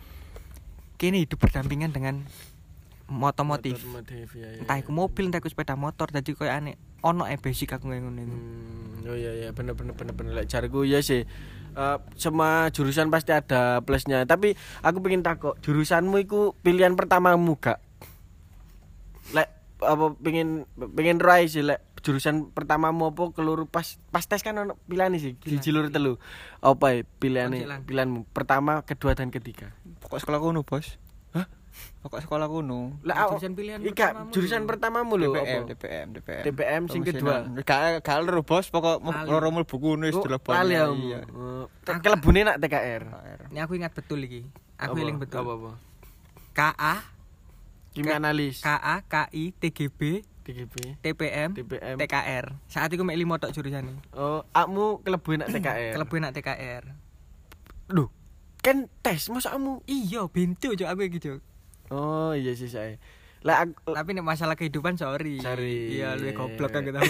Kene 0.99 1.23
hidup 1.23 1.39
berdampingan 1.39 1.95
dengan 1.95 2.27
otomotif. 3.09 3.81
Otomotif 3.81 4.37
ya. 4.37 4.53
ya, 4.53 4.61
Entah 4.61 4.77
ya. 4.77 4.83
iku 4.85 4.91
mobil, 4.93 5.27
entah 5.27 5.41
iku 5.41 5.49
sepeda 5.49 5.73
motor, 5.73 6.13
jadi 6.13 6.29
koyo 6.37 6.53
aneh. 6.53 6.77
Ono 7.01 7.25
e 7.25 7.35
basic 7.41 7.73
aku 7.73 7.89
ngono 7.89 8.13
iku. 8.21 8.35
Hmm, 8.37 9.09
oh 9.09 9.17
iya 9.17 9.31
iya 9.33 9.49
bener 9.55 9.73
bener 9.73 9.97
bener 9.97 10.13
bener 10.13 10.31
lek 10.37 10.47
jarku 10.51 10.85
ya 10.85 11.01
sih. 11.01 11.25
Eh, 11.73 11.97
semua 12.19 12.69
jurusan 12.69 13.09
pasti 13.09 13.33
ada 13.33 13.81
plusnya. 13.81 14.27
Tapi 14.29 14.53
aku 14.85 15.01
pengen 15.01 15.25
takut 15.25 15.57
jurusanmu 15.63 16.21
itu 16.21 16.53
pilihan 16.61 16.93
pertamamu 16.93 17.57
gak? 17.57 17.81
Lek 19.33 19.49
apa 19.79 20.11
pengen 20.19 20.67
pengen 20.75 21.23
rai 21.23 21.47
sih 21.47 21.63
lek 21.63 21.79
jurusan 22.03 22.51
pertamamu 22.51 23.15
apa 23.15 23.31
keluru 23.31 23.63
pas 23.67 23.99
pas 24.11 24.23
tes 24.23 24.43
kan 24.43 24.55
ono 24.55 24.75
pilihan 24.87 25.11
sih 25.19 25.35
siji 25.39 25.71
loro 25.71 25.87
telu 25.91 26.15
apa 26.63 26.95
ya 26.95 27.03
pilihan 27.19 27.51
lang. 27.67 27.83
pilihanmu 27.87 28.27
pertama 28.31 28.83
kedua 28.83 29.15
dan 29.15 29.31
ketiga 29.31 29.71
Pokok 29.99 30.19
sekolah 30.23 30.39
kuno, 30.39 30.63
Bos. 30.63 30.95
Pokok 31.99 32.19
sekolah 32.23 32.47
kuno. 32.47 32.95
lah 33.03 33.27
Jurusan 33.29 33.53
pilihan 33.53 33.79
ika 33.81 34.15
pertamamu 34.15 34.31
jurusan 34.31 34.61
pertamamu 34.63 35.13
lho 35.15 35.27
TPM, 35.29 35.43
apa? 35.43 35.67
TPM, 35.67 36.07
TPM. 36.15 36.43
TPM 36.43 36.81
sing 36.87 37.01
kedua. 37.03 37.35
Gak 37.61 38.01
gak 38.01 38.17
loro, 38.23 38.41
Bos. 38.41 38.67
Pokok 38.67 38.97
loro 39.25 39.47
mlebu 39.49 39.75
kuno 39.75 40.07
wis 40.07 40.15
Oh, 40.15 40.23
dileboni. 40.23 40.55
lali 40.55 40.73
ya. 40.73 40.85
Iya. 40.89 41.19
Oh, 41.29 41.65
kelebune 41.99 42.39
nak 42.41 42.57
TKR. 42.57 43.03
Ini 43.51 43.59
aku 43.59 43.73
ingat 43.75 43.91
betul 43.91 44.19
iki. 44.21 44.47
Aku 44.75 44.95
eling 44.95 45.19
betul. 45.19 45.43
Apa 45.43 45.51
apa? 45.53 45.71
KA, 46.51 46.95
Kimia 47.89 48.17
analis. 48.17 48.59
KA, 48.59 49.01
KI, 49.01 49.51
TGB, 49.53 50.23
TGB, 50.41 50.75
TPM, 50.99 51.49
TPM. 51.53 51.95
TKR. 51.95 52.45
Saat 52.65 52.89
itu 52.89 53.01
mek 53.01 53.15
limo 53.15 53.35
tok 53.35 53.51
jurusane. 53.51 53.95
Oh, 54.11 54.43
akmu 54.49 54.99
kelebu 55.01 55.35
nak 55.37 55.49
TKR. 55.49 55.93
Kelebu 55.95 56.15
nak 56.17 56.31
TKR. 56.31 56.83
Duh, 57.87 58.07
kan 58.59 58.85
tes 58.99 59.27
masa 59.27 59.51
kamu. 59.51 59.83
Iya, 59.83 60.25
bintu 60.27 60.71
cok 60.71 60.87
aku 60.87 61.01
iki 61.03 61.19
cok. 61.19 61.39
Oh, 61.89 62.37
iya 62.37 62.53
sih 62.53 62.69
saya. 62.69 63.01
Lah 63.41 63.65
aku 63.65 63.95
Tapi 63.95 64.09
nek 64.13 64.25
masalah 64.25 64.55
kehidupan 64.59 64.99
sorry. 64.99 65.41
Sorry. 65.41 65.97
Iya, 65.97 66.19
lu 66.19 66.29
goblok 66.35 66.75
kan 66.75 66.85
kita. 66.85 67.01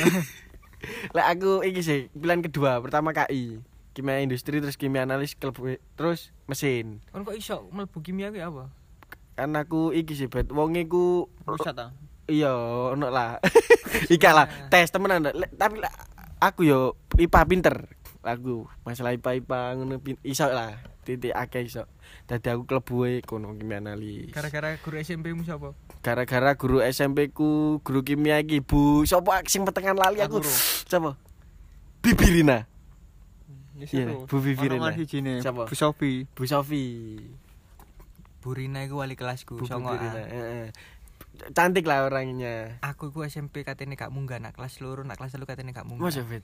lah 1.15 1.25
aku 1.27 1.59
iki 1.65 1.83
sih 1.83 2.07
pilihan 2.15 2.39
kedua, 2.39 2.79
pertama 2.79 3.11
KI. 3.11 3.59
Kimia 3.91 4.23
industri 4.23 4.63
terus 4.63 4.79
kimia 4.79 5.03
analis 5.03 5.35
kelebu 5.35 5.75
terus 5.99 6.31
mesin. 6.47 7.03
Kon 7.11 7.27
kok 7.27 7.35
iso 7.35 7.67
mlebu 7.73 7.99
kimia 7.99 8.31
kuwi 8.31 8.39
apa? 8.45 8.71
Kan 9.35 9.57
aku 9.59 9.91
iki 9.91 10.15
sih 10.15 10.31
bet 10.31 10.47
wong 10.53 10.79
iku 10.79 11.27
Rusak 11.43 11.75
ta? 11.75 11.91
iya 12.29 12.53
ono 12.93 13.09
lah. 13.09 13.41
Ika 14.13 14.29
lah, 14.31 14.45
tes 14.69 14.93
temenan. 14.93 15.33
Tapi 15.33 15.81
lah, 15.81 15.91
aku 16.39 16.63
yo 16.63 16.93
IPA 17.17 17.41
pinter. 17.49 17.75
Aku 18.21 18.69
masalah 18.85 19.17
IPA 19.17 19.43
IPA 19.43 19.59
ngono 19.81 19.97
iso 20.21 20.45
lah. 20.47 20.77
Titik 21.09 21.33
akeh 21.33 21.65
iso. 21.65 21.89
Dadi 22.29 22.53
aku 22.53 22.69
klebu 22.69 23.09
e 23.09 23.25
kono 23.25 23.57
kimia 23.57 23.81
analis. 23.81 24.29
Gara-gara 24.29 24.77
guru 24.77 25.01
SMP 25.01 25.33
mu 25.33 25.41
sapa? 25.41 25.73
Gara-gara 26.05 26.53
guru 26.53 26.85
SMP 26.85 27.33
ku 27.33 27.81
guru 27.81 28.05
kimia 28.05 28.37
iki 28.37 28.61
Bu, 28.61 29.01
sapa 29.09 29.41
sing 29.49 29.65
petengan 29.65 29.97
lali 29.97 30.21
aku. 30.21 30.37
Sapa? 30.85 31.17
Bibirina. 32.05 32.69
Iya, 33.79 34.11
Iya, 34.11 34.27
Bu 34.27 34.37
sini. 35.07 35.39
Siapa? 35.41 35.65
Bu 35.65 35.73
Sofi. 35.73 36.27
Bu 36.35 36.43
Sofi. 36.45 37.17
Burina 38.39 38.85
iku 38.85 39.01
wali 39.01 39.17
kelasku, 39.17 39.57
Bu 39.57 39.65
songo. 39.65 39.95
Bibirina. 39.95 40.21
ah. 40.21 40.27
heeh. 40.29 40.67
Cantik 41.55 41.87
lah 41.87 42.05
orangnya. 42.05 42.77
Aku 42.83 43.09
iku 43.09 43.23
SMP 43.23 43.63
katene 43.63 43.95
gak 43.95 44.11
munggah 44.11 44.37
nak 44.37 44.53
kelas 44.53 44.83
loro, 44.83 45.01
nak 45.07 45.15
kelas 45.17 45.33
telu 45.33 45.47
katene 45.47 45.71
gak 45.71 45.87
munggah. 45.87 46.11
Mas 46.11 46.19
Fit. 46.19 46.43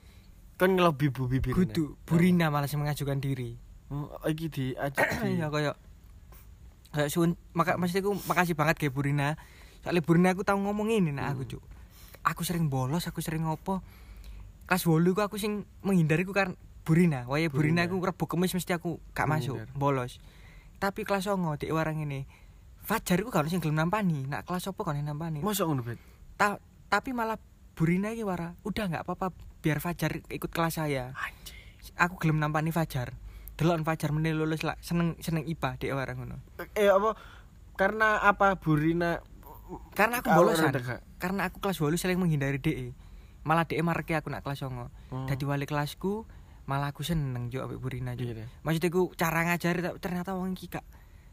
Kon 0.56 0.72
ngelobi 0.72 1.12
Bu 1.12 1.28
Bibirina. 1.28 1.56
Kudu 1.60 2.00
Burina 2.08 2.46
malah 2.48 2.66
sing 2.66 2.80
mengajukan 2.80 3.20
diri. 3.20 3.60
Oh, 3.86 4.10
iki 4.26 4.50
diajak 4.50 5.06
di. 5.22 5.30
Iya 5.38 5.46
koyo 5.50 5.72
kayak 6.96 7.12
sun 7.12 7.36
maka 7.52 7.76
maksudku 7.76 8.16
makasih 8.26 8.56
banget 8.56 8.80
kayak 8.80 8.94
Burina. 8.96 9.36
Soalnya 9.84 10.02
Burina 10.02 10.32
aku 10.32 10.42
tahu 10.42 10.58
ngomong 10.64 10.90
ini 10.90 11.12
nah 11.12 11.30
aku, 11.30 11.46
Cuk. 11.46 11.62
Aku 12.26 12.42
sering 12.42 12.66
bolos, 12.66 13.06
aku 13.06 13.22
sering 13.22 13.46
ngopo. 13.46 13.84
Kelas 14.66 14.82
8 14.82 15.14
ku 15.14 15.22
aku 15.22 15.36
sing 15.38 15.62
menghindari 15.86 16.26
ku 16.26 16.34
karena 16.34 16.58
Burina. 16.82 17.22
Waya 17.30 17.46
Burina 17.46 17.86
Burina. 17.86 17.90
aku 17.90 17.94
Rebo 18.02 18.24
Kemis 18.26 18.50
mesti 18.50 18.74
aku 18.74 18.98
gak 19.14 19.30
masuk, 19.30 19.62
Menghindar. 19.62 19.78
bolos. 19.78 20.18
Tapi 20.82 21.06
kelas 21.06 21.30
9 21.30 21.38
dek 21.62 21.70
warang 21.70 22.02
ini 22.02 22.26
Fajar 22.82 23.22
ku 23.22 23.30
ono 23.30 23.46
sing 23.46 23.62
gelem 23.62 23.78
nampani. 23.78 24.26
Nak 24.26 24.42
kelas 24.46 24.66
opo 24.70 24.82
kan 24.82 24.98
nampani. 24.98 25.38
Mosok 25.42 25.66
ngono, 25.70 25.82
Bet? 25.86 25.98
Ta 26.34 26.58
tapi 26.86 27.14
malah 27.14 27.38
Burina 27.76 28.08
iki 28.08 28.24
wara 28.24 28.56
udah 28.64 28.84
nggak 28.88 29.04
apa-apa 29.04 29.36
biar 29.60 29.84
Fajar 29.84 30.24
ikut 30.32 30.48
kelas 30.48 30.80
saya 30.80 31.12
aku 32.00 32.16
gelem 32.16 32.40
nampani 32.40 32.72
Fajar 32.72 33.12
delok 33.56 33.82
Fajar 33.82 34.12
meneh 34.12 34.32
lulus 34.32 34.62
lah. 34.62 34.76
Seneng 34.78 35.16
seneng 35.18 35.42
IPA 35.42 35.76
dek 35.76 35.90
wara 35.90 36.12
ngono. 36.12 36.36
Eh 36.72 36.88
apa? 36.88 37.16
Karena 37.74 38.20
apa 38.20 38.56
Burina 38.56 39.20
karena 39.92 40.22
aku 40.22 40.30
bolosan 40.30 40.70
karena 41.18 41.50
aku 41.50 41.58
kelas 41.58 41.76
8 41.76 41.98
sering 41.98 42.22
menghindari 42.22 42.56
DE 42.56 42.94
malah 43.42 43.66
DE 43.66 43.82
mareke 43.82 44.14
aku 44.14 44.30
nak 44.30 44.40
kelas 44.40 44.62
9 44.62 44.70
Oh. 45.10 45.26
dadi 45.26 45.42
wali 45.42 45.66
kelasku 45.66 46.22
malah 46.64 46.90
aku 46.90 47.02
seneng 47.02 47.46
jo 47.46 47.62
ambek 47.62 47.78
Burina 47.78 48.14
jo 48.14 48.22
Iya, 48.24 48.42
deh. 48.42 48.48
maksudku 48.62 49.14
cara 49.14 49.42
ngajari 49.42 49.82
ternyata 49.98 50.34
wong 50.34 50.54
iki 50.54 50.66
gak 50.68 50.86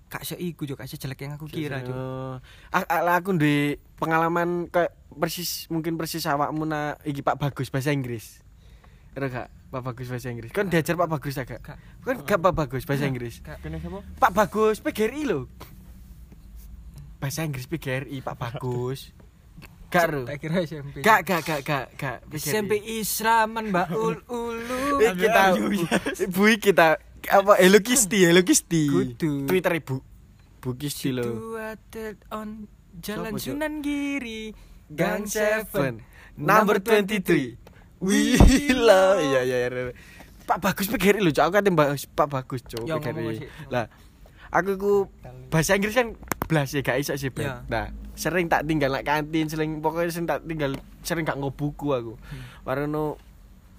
gak 0.09 0.25
seiku 0.25 0.65
jo 0.65 0.73
gak 0.73 0.85
sejelek 0.85 1.21
yang 1.21 1.37
aku 1.37 1.45
kira 1.45 1.81
jo 1.81 1.93
Oh. 1.93 2.35
Aku 2.73 3.33
di 3.33 3.77
pengalaman 3.97 4.65
kayak 4.67 4.93
persis 5.09 5.65
mungkin 5.69 5.95
persis 5.95 6.25
awakmu 6.25 6.65
na 6.65 6.97
iki 7.01 7.21
Pak 7.21 7.37
Bagus 7.37 7.69
bahasa 7.69 7.89
Inggris. 7.89 8.42
Ada 9.13 9.27
gak 9.29 9.47
Pak 9.69 9.81
Bagus 9.81 10.07
bahasa 10.09 10.27
Inggris? 10.33 10.49
Kan 10.49 10.69
diajar 10.69 10.97
Pak 10.97 11.09
Bagus 11.09 11.35
agak. 11.37 11.59
Gak. 11.61 11.77
Kan 12.01 12.15
gak 12.25 12.39
Pak 12.41 12.53
Bagus 12.53 12.83
bahasa 12.85 13.05
Inggris. 13.05 13.41
Kene 13.41 13.77
sapa? 13.77 13.99
Pak 14.17 14.31
Bagus 14.33 14.77
PGRI 14.81 15.21
lo. 15.29 15.49
Bahasa 17.21 17.45
Inggris 17.45 17.69
PGRI 17.69 18.21
Pak 18.21 18.35
Bagus. 18.37 19.13
Gak 19.93 20.09
ro. 20.09 20.25
tak 20.25 20.41
kira 20.41 20.65
SMP 20.65 21.05
Gak 21.05 21.21
gak 21.21 21.41
gak 21.45 21.61
gak 21.61 21.85
gak. 21.93 22.17
SMP 22.33 22.81
Islaman 22.81 23.69
Baul 23.69 24.25
Ulu 24.25 24.97
Eh, 25.05 25.13
kita 25.13 25.53
Bu 26.33 26.49
kita 26.57 26.97
apa 27.29 27.53
Hello 27.61 27.77
Kisti 27.77 28.25
Hello 28.25 28.41
Kisti. 28.41 28.89
Twitter 29.45 29.73
Ibu. 29.77 30.01
Bu 30.65 30.69
Kisti 30.73 31.13
lo. 31.13 31.21
Situated 31.21 32.17
on 32.33 32.65
Jalan? 33.05 33.37
Sunan 33.37 33.85
Giri 33.85 34.49
Gang 34.89 35.29
Gang 35.29 35.69
7 35.69 36.01
Number 36.41 36.81
23 36.81 37.62
Wila 38.03 39.17
Iya 39.23 39.41
iya 39.47 39.57
iya 39.65 39.91
Pak 40.43 40.59
Bagus 40.59 40.91
PGRI 40.91 41.23
lho 41.23 41.31
Cok 41.31 41.43
Aku 41.47 41.53
kate 41.55 41.69
Pak 42.13 42.27
Bagus 42.27 42.61
Cok 42.67 42.83
Ya, 42.83 42.99
PGRI. 42.99 43.47
Lah 43.71 43.87
Aku 44.51 44.75
ku 44.75 44.93
Bahasa 45.47 45.79
Inggris 45.79 45.95
kan 45.95 46.19
Belas 46.45 46.75
ya 46.75 46.83
gak 46.83 46.99
iso 46.99 47.15
sih 47.15 47.31
Ya. 47.39 47.63
Ben 47.63 47.71
Nah 47.71 47.85
Sering 48.13 48.51
tak 48.51 48.67
tinggal 48.67 48.91
nak 48.91 49.07
kantin 49.07 49.47
Sering 49.47 49.79
Pokoknya 49.79 50.11
sering 50.11 50.27
tak 50.27 50.43
tinggal 50.43 50.75
Sering 51.01 51.23
gak 51.23 51.39
ngobuku 51.39 51.95
aku 51.95 52.13
Hmm. 52.19 52.43
Warno 52.67 53.15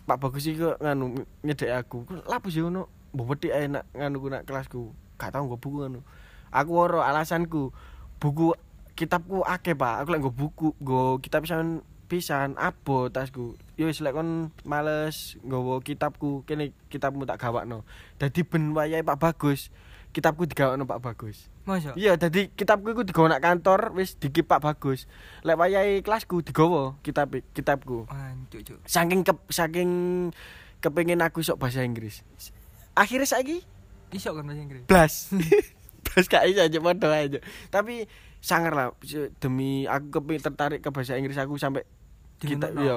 Pak 0.05 0.21
Bagus 0.21 0.45
iki 0.45 0.61
nganu 0.61 1.25
nyedek 1.41 1.73
aku. 1.81 2.05
Lapo 2.29 2.53
sih 2.53 2.61
ngono? 2.61 2.93
Mbok 3.17 3.25
wedi 3.25 3.49
ae 3.49 3.73
nak 3.73 3.89
nganu 3.97 4.21
ku 4.21 4.29
nak 4.29 4.45
kelasku. 4.45 4.93
Gak 5.17 5.33
tau 5.33 5.49
nggo 5.49 5.57
buku 5.57 5.89
ngono. 5.89 6.05
Aku 6.53 6.77
ora 6.77 7.09
alasanku. 7.09 7.73
Buku 8.21 8.53
kitabku 8.93 9.41
akeh, 9.41 9.73
Pak. 9.73 10.05
Aku 10.05 10.09
lek 10.13 10.21
nggo 10.21 10.33
buku, 10.37 10.69
nggo 10.77 11.25
kitab 11.25 11.49
pisan 11.49 11.81
pisan 12.15 12.55
abo 12.55 13.11
tasku. 13.11 13.59
Ya 13.75 13.91
wis 13.91 13.99
lek 13.99 14.15
kon 14.15 14.55
males 14.63 15.35
nggawa 15.43 15.83
kitabku, 15.83 16.47
kene 16.47 16.71
kitabmu 16.87 17.27
tak 17.27 17.43
gawakno. 17.43 17.83
Dadi 18.23 18.47
ben 18.47 18.71
wayahe 18.71 19.03
Pak 19.03 19.19
Bagus, 19.19 19.75
kitabku 20.15 20.47
digawakno 20.47 20.87
Pak 20.87 21.03
Bagus. 21.03 21.51
Masa? 21.67 21.91
Iya, 21.99 22.15
dadi 22.15 22.55
kitabku 22.55 22.95
iku 22.95 23.03
digawa 23.03 23.35
nak 23.35 23.43
kantor 23.43 23.99
wis 23.99 24.15
dikip 24.15 24.47
Pak 24.47 24.63
Bagus. 24.63 25.11
Lek 25.43 25.59
wayahe 25.59 26.07
kelasku 26.07 26.47
digawa 26.47 26.95
kitab 27.03 27.35
kitabku. 27.51 28.07
Wancuk, 28.07 28.63
Cuk. 28.63 28.79
saking 28.87 29.27
ke, 29.27 29.35
saking 29.51 29.91
kepengin 30.79 31.19
aku 31.19 31.43
sok 31.43 31.59
bahasa 31.59 31.83
Inggris. 31.83 32.23
Akhirnya 32.95 33.27
saiki 33.27 33.67
Iso 34.15 34.31
kan 34.31 34.47
bahasa 34.47 34.63
Inggris. 34.63 34.87
blas. 34.87 35.35
blas 36.07 36.25
gak 36.31 36.47
iso 36.47 36.63
aja 36.63 36.79
padha 36.79 37.11
aja. 37.11 37.43
Tapi 37.75 38.07
sangar 38.45 38.77
lah 38.77 38.93
demi 39.41 39.89
aku 39.89 40.21
kepengin 40.21 40.45
tertarik 40.45 40.85
ke 40.85 40.93
bahasa 40.93 41.17
Inggris 41.17 41.41
aku 41.41 41.57
sampai 41.57 41.89
kita 42.47 42.67
Dinono. 42.69 42.85
yo 42.85 42.97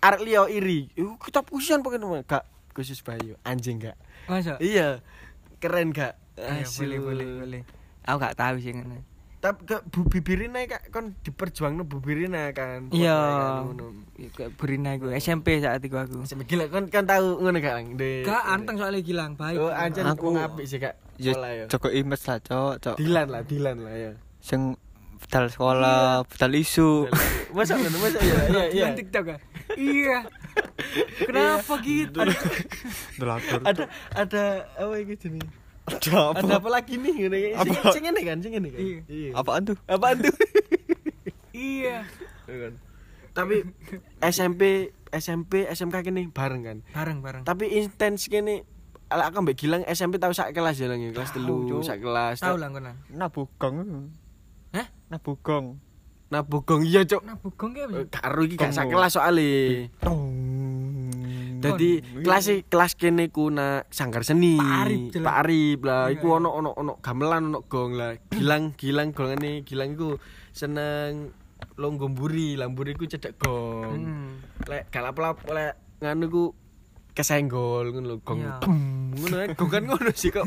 arek 0.00 0.20
liya 0.20 0.42
iri. 0.48 0.92
Iku 0.92 1.16
kitab 1.18 1.48
kusian 1.48 1.80
pokoknya 1.80 2.22
gak 2.22 2.44
khusus 2.72 3.00
Bayu 3.00 3.34
anjing 3.42 3.80
gak. 3.80 3.96
Masa? 4.26 4.56
Iya. 4.58 5.00
Keren 5.58 5.90
gak? 5.90 6.18
Ayo, 6.34 6.66
Asu. 6.66 6.82
boleh, 6.82 6.98
boleh, 6.98 7.26
boleh. 7.38 7.62
Aku 8.04 8.18
gak 8.18 8.36
tahu 8.36 8.58
sih 8.58 8.74
ngono. 8.74 9.00
Tapi 9.38 9.60
ke 9.64 9.76
Bu 9.86 10.08
Bibirina 10.08 10.64
kak 10.64 10.88
kan 10.88 11.12
diperjuangno 11.20 11.84
Bu 11.84 12.00
Bibirina 12.00 12.48
kan. 12.52 12.88
Iya. 12.90 13.16
Kayak 14.32 14.56
Burina 14.56 14.96
iku 14.96 15.12
SMP 15.12 15.60
saat 15.60 15.80
itu 15.80 15.92
aku. 15.92 16.24
Sampai 16.24 16.44
gila 16.44 16.68
kan 16.68 16.88
kan 16.88 17.04
tahu 17.04 17.40
ngono 17.40 17.60
gak 17.60 17.74
Lang? 17.76 17.86
Di- 17.96 18.24
Gak 18.24 18.42
anteng 18.44 18.76
soalnya 18.76 19.00
gilang, 19.00 19.36
baik. 19.36 19.56
Oh, 19.56 19.68
anjen 19.68 20.04
Aku- 20.04 20.32
ngapik 20.32 20.64
sih, 20.64 20.80
Kak. 20.80 20.96
Ya 21.20 21.32
Sekolah 21.32 21.50
ya. 21.54 21.94
Imes 21.94 22.22
lah, 22.24 22.38
Cok, 22.40 22.74
Cok. 22.80 22.96
Dilan 22.98 23.26
lah, 23.30 23.42
Dilan 23.44 23.76
lah 23.84 23.94
ya. 23.94 24.12
Sing 24.40 24.74
budal 25.24 25.44
sekolah, 25.48 26.22
budal 26.28 26.52
isu. 26.54 27.08
Masa 27.50 27.74
ngono, 27.74 27.96
masa 27.98 28.18
iya, 28.20 28.36
iya, 28.46 28.62
iya. 28.70 28.84
Di 28.92 29.02
TikTok 29.02 29.24
kan? 29.24 29.38
Iya. 29.74 30.18
Kenapa 31.18 31.74
gitu? 31.82 32.18
Delatur. 33.18 33.60
Ada 33.64 33.84
ada 34.14 34.42
apa 34.76 34.94
iki 35.00 35.14
jenenge? 35.16 35.48
Ada 35.84 36.38
Ada 36.38 36.54
apa 36.60 36.68
lagi 36.70 36.94
nih 36.96 37.12
ngene 37.18 37.36
iki? 37.36 37.50
Sing 37.56 37.72
Apa? 37.74 37.92
sing 37.92 38.02
ngene 38.04 38.20
kan, 38.22 38.36
sing 38.40 38.52
ngene 38.52 38.68
kan. 38.70 38.80
Iya. 38.80 39.30
Apaan 39.34 39.62
tuh? 39.64 39.76
Apaan 39.86 40.16
tuh? 40.20 40.34
Iya. 41.54 42.02
Iya 42.50 42.56
kan. 42.66 42.72
Tapi 43.30 43.62
SMP, 44.18 44.90
SMP, 45.14 45.70
SMK 45.70 46.02
kene 46.02 46.26
bareng 46.34 46.62
kan. 46.66 46.78
Bareng, 46.90 47.22
bareng. 47.22 47.42
Tapi 47.46 47.78
intens 47.78 48.26
kene 48.26 48.66
ala 49.06 49.30
aku 49.30 49.38
mbek 49.38 49.54
Gilang 49.54 49.86
SMP 49.86 50.18
tahu 50.18 50.34
sak 50.34 50.50
kelas 50.50 50.82
ya 50.82 50.90
lang 50.90 50.98
ya, 50.98 51.14
kelas 51.14 51.30
Tahu, 51.30 51.70
3 51.70 51.70
Cuk. 51.70 51.82
sak 51.86 51.98
kelas. 52.02 52.42
Tahu 52.42 52.58
lah 52.58 52.68
kono. 52.74 52.90
Nabugong. 53.14 53.76
Hah? 53.86 54.23
Nabugong. 55.14 55.78
Nah, 56.34 56.42
bogong 56.42 56.82
iya, 56.82 57.06
Cuk. 57.06 57.22
Nah, 57.22 57.38
bugong 57.38 57.78
ki 57.78 57.86
Eh, 57.86 58.06
Karo 58.10 58.42
iki 58.42 58.58
gak 58.58 58.74
sak 58.74 58.90
Tunggu. 58.90 58.98
kelas 58.98 59.12
soalnya. 59.14 59.54
Jadi 61.64 61.90
Kon. 62.02 62.22
kelas 62.26 62.44
kelas 62.66 62.92
kene 62.98 63.30
ku 63.30 63.48
na 63.54 63.86
sanggar 63.88 64.26
seni. 64.26 64.58
Pak 65.14 65.36
Arif, 65.46 65.80
lah, 65.86 66.10
iku 66.10 66.42
ono 66.42 66.50
ono 66.50 66.74
ono 66.74 66.98
gamelan 66.98 67.54
ono 67.54 67.62
gong 67.64 67.94
lah. 67.94 68.18
Gilang 68.34 68.74
gilang 68.74 69.14
golongane 69.14 69.62
gilang 69.62 69.94
iku 69.94 70.18
seneng 70.50 71.30
longgo 71.78 72.10
mburi, 72.10 72.58
lah 72.58 72.66
mburi 72.66 72.98
ku 72.98 73.06
cedek 73.06 73.38
gong. 73.38 74.02
Hmm. 74.02 74.42
Lek 74.66 74.90
galap 74.90 75.16
lap 75.22 75.38
lek 75.46 76.02
nganu 76.02 76.26
ku 76.28 76.44
kesenggol 77.14 77.94
ngono 77.94 78.06
lho 78.10 78.16
gong. 78.26 78.42
Ngono 79.14 79.34
ae, 79.38 79.54
gong 79.54 79.70
kan 79.70 79.86
ngono 79.86 80.10
sih 80.12 80.34
kok. 80.34 80.44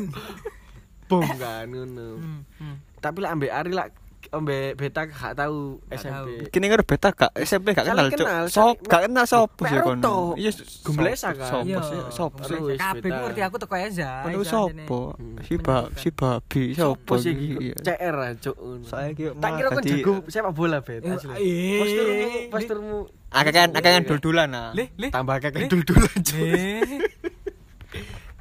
Bom 1.09 1.23
kan 1.39 1.65
ngono. 1.71 2.19
Hmm. 2.19 2.41
hmm. 2.59 2.75
Tapi 2.99 3.17
lah 3.23 3.31
ambek 3.33 3.55
Ari 3.55 3.71
lah 3.71 3.87
ambek 4.29 4.75
beta 4.75 5.01
gak 5.03 5.33
tahu 5.33 5.77
SMP. 5.89 6.47
Kini 6.47 6.65
ngerti 6.67 6.85
beta 6.85 7.09
gak 7.09 7.31
SMP 7.37 7.71
gak 7.71 7.85
kenal, 7.85 8.07
Cok. 8.07 8.17
kenal, 8.17 8.43
Sop, 8.47 8.75
gak 8.83 9.01
kenal 9.03 9.25
sop 9.25 9.49
sih 9.57 9.65
Peru 9.69 9.83
kono. 9.83 10.01
toh. 10.01 10.25
Iya, 10.33 10.51
Gumblesa 10.81 11.29
kan? 11.31 11.49
Sop 11.49 11.63
Iya. 11.63 11.79
sih, 11.81 11.99
sop 12.09 12.33
sih. 12.41 12.59
Kabeh 12.73 13.01
beta. 13.01 13.17
ngerti 13.21 13.41
aku 13.41 13.55
teko 13.57 13.75
Eza. 13.75 14.11
Kono 14.21 14.37
Eza 14.37 14.49
sopo? 14.49 14.99
Si 15.41 15.55
ba 15.55 15.77
si 15.93 16.09
babi 16.09 16.63
sopo 16.73 17.13
Apa 17.13 17.13
sih 17.19 17.31
iki? 17.31 17.47
Iya. 17.63 17.75
CR 17.79 18.15
cuk. 18.37 18.55
Saya 18.83 19.09
ki 19.11 19.23
tak 19.33 19.49
kira 19.53 19.67
kan 19.67 19.77
tadi- 19.77 19.91
jago 19.95 20.13
sepak 20.25 20.51
bola 20.51 20.77
bet 20.79 21.01
Eh, 21.01 21.11
asli. 21.11 21.35
Posturmu 21.77 22.27
posturmu 22.49 22.97
Akeh 23.29 23.51
kan 23.51 23.69
akeh 23.69 23.91
kan 23.91 24.03
dul-dulan 24.03 24.49
ah. 24.49 24.69
Tambah 25.11 25.35
Le. 25.43 25.67
dul-dulan. 25.67 26.15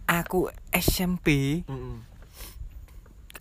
Aku 0.06 0.46
SMP 0.70 1.60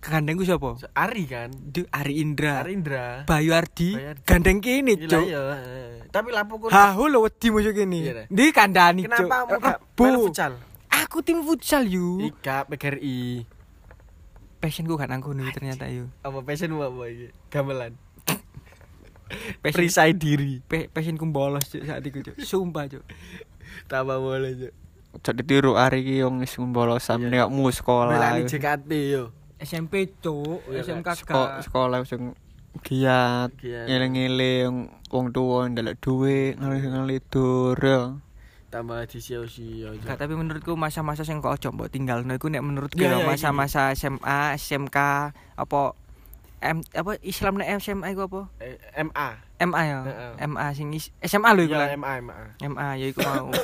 Gandengku 0.05 0.43
sapa? 0.43 0.77
Ari 0.93 1.23
kan. 1.25 1.49
Du 1.49 1.81
Ari 1.89 2.21
Indra. 2.21 2.61
Ari 2.61 2.73
Indra. 2.73 3.25
Bayu 3.25 3.51
Ardi 3.51 3.89
Bayu 3.91 4.07
Ardi. 4.11 4.21
gandeng 4.21 4.59
kene, 4.59 4.93
Gila 4.95 5.09
Cuk. 5.09 5.25
ya. 5.25 5.41
eh. 5.57 6.05
Tapi 6.07 6.29
lapo 6.29 6.53
ku 6.55 6.65
Hahu 6.67 7.03
lo 7.07 7.25
wedi 7.25 7.49
musuh 7.49 7.69
Iya, 7.69 7.79
kene. 7.79 7.99
dah. 8.05 8.25
Di 8.27 8.45
kandani, 8.49 9.01
Cuk. 9.01 9.09
kenapa 9.09 9.35
mu 9.43 9.57
gak 9.57 9.77
main 9.95 10.15
futsal? 10.21 10.53
Aku 10.95 11.17
tim 11.19 11.41
futsal 11.41 11.83
yu. 11.85 12.21
Ika 12.23 12.65
PGRI. 12.65 13.49
Passionku 14.57 14.93
gak 14.93 15.07
nang 15.07 15.19
kono 15.19 15.41
ternyata 15.49 15.85
yu. 15.85 16.05
Apa 16.19 16.39
passionmu 16.39 16.79
apa 16.79 17.01
iki? 17.05 17.27
Gamelan. 17.49 17.93
Passion, 19.59 19.81
Perisai 19.81 20.13
diri. 20.13 20.61
pe, 20.61 20.85
passionku 20.87 21.25
bolos 21.25 21.65
Cuk 21.65 21.81
saat 21.81 22.01
itu, 22.01 22.21
Cuk. 22.21 22.35
Sumpah, 22.39 22.85
Cuk. 22.85 23.01
Tambah 23.85 24.17
boleh 24.17 24.53
cuk. 24.55 24.73
Cok 25.17 25.33
ditiru 25.33 25.73
ari 25.73 26.03
ki 26.03 26.21
wong 26.21 26.39
wis 26.39 26.53
mbolosan 26.53 27.23
Iya. 27.23 27.47
nek 27.47 27.49
mu 27.49 27.67
sekolah. 27.67 28.13
Melani 28.13 28.45
JKT 28.45 28.89
yo. 29.09 29.33
SMP, 29.59 30.11
Cuk. 30.19 30.67
SMK 30.67 31.07
gak. 31.23 31.63
sekolah 31.63 32.03
sing 32.03 32.35
giat 32.83 33.55
ngeling-eling 33.63 34.91
wong 35.07 35.31
tuwa 35.31 35.71
ndelok 35.71 35.95
dhuwit 36.03 36.59
ngalih-ngalih 36.59 37.23
ya. 37.79 37.99
Tambah 38.67 39.07
disio-sio. 39.07 39.95
Gak, 40.03 40.19
tapi 40.19 40.35
menurutku 40.35 40.75
masa-masa 40.75 41.23
sing 41.23 41.39
kok 41.39 41.55
ojo 41.55 41.71
mbok 41.71 41.87
tinggalno 41.87 42.35
iku 42.35 42.51
nek 42.51 42.59
menurutku 42.59 42.99
iya, 42.99 43.23
masa-masa 43.23 43.95
SMA, 43.95 44.59
SMK, 44.59 44.97
apa 45.55 45.79
M 46.65 46.81
apa 46.91 47.15
Islam 47.23 47.61
nek 47.61 47.79
SMA 47.79 48.11
iku 48.11 48.27
apa? 48.27 48.41
Eh, 48.59 48.75
MA. 49.07 49.29
MA 49.63 49.81
ya. 49.87 49.99
Heeh. 50.03 50.31
MA 50.51 50.65
sing 50.75 50.91
is- 50.91 51.13
SMA 51.23 51.55
lho 51.55 51.63
iku. 51.69 51.79
Ya. 51.79 51.95
MA 51.95 52.19
MA. 52.19 52.35
MA 52.59 52.87
ya 52.99 53.05
iku 53.07 53.23
mau. 53.23 53.47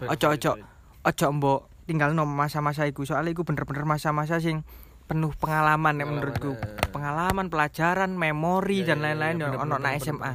Eh, 0.00 0.08
ojo. 0.08 0.56
Ojo 1.04 1.26
mbok 1.28 1.60
tinggalno 1.84 2.24
masa-masa 2.24 2.88
iku 2.88 3.04
soalnya 3.04 3.36
iku 3.36 3.44
bener-bener 3.44 3.84
masa-masa 3.84 4.40
sing 4.40 4.64
penuh 5.10 5.34
pengalaman 5.34 5.90
Pengalaman, 5.92 6.06
menurutku. 6.22 6.54
eh. 6.54 6.88
Pengalaman, 6.88 7.46
pelajaran, 7.46 8.14
memori 8.14 8.80
Iya, 8.80 8.94
dan 8.94 8.98
iya, 8.98 9.04
lain-lain 9.10 9.34
iya, 9.34 9.42
yang 9.44 9.52
bener, 9.58 9.74
ono 9.74 9.98
SMA. 9.98 10.32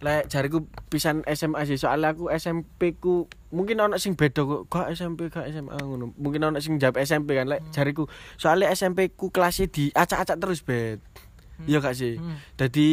lek 0.00 0.32
jariku 0.32 0.58
pisan 0.88 1.20
SMA 1.28 1.60
sih 1.68 1.76
soalnya 1.76 2.16
aku 2.16 2.32
SMP 2.32 2.96
ku 2.96 3.28
mungkin 3.50 3.76
ono 3.78 4.00
sing 4.00 4.16
beda 4.16 4.40
kok 4.40 4.64
gak 4.66 4.88
SMP 4.90 5.28
gak 5.28 5.44
SMA 5.46 5.76
ngono 5.76 6.16
mungkin 6.16 6.40
ono 6.42 6.56
sing 6.56 6.80
jawab 6.80 6.96
SMP 6.98 7.36
kan 7.36 7.44
lek 7.44 7.60
jariku 7.68 8.08
soalnya 8.34 8.72
SMP 8.72 9.12
ku 9.12 9.28
kelasnya 9.28 9.68
di 9.68 9.92
acak-acak 9.92 10.40
terus 10.40 10.64
bet 10.64 11.04
iya 11.60 11.78
gak 11.78 11.92
sih 11.92 12.16
Hmm. 12.16 12.40
Jadi 12.56 12.88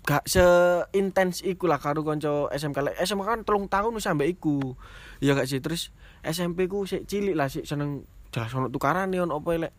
gak 0.00 0.22
seintens 0.24 1.42
iku 1.42 1.66
lah 1.66 1.76
karo 1.76 2.06
kanca 2.06 2.46
SMK. 2.48 2.78
Lek 2.80 2.96
SMK 2.96 3.26
kan 3.26 3.40
telung 3.42 3.66
tahun 3.66 3.98
sampe 3.98 4.22
iku. 4.22 4.78
Iya 5.18 5.34
gak 5.34 5.50
sih? 5.50 5.58
Terus 5.58 5.90
SMP 6.22 6.70
ku 6.70 6.86
sik 6.86 7.10
cilik 7.10 7.34
lah 7.34 7.50
sik 7.50 7.66
seneng 7.66 8.06
jelas 8.30 8.54
ono 8.54 8.70
tukaran 8.70 9.10
ono 9.10 9.34
apa 9.34 9.50
lek 9.58 9.72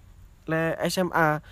lek 0.47 0.79
SMA 0.87 1.43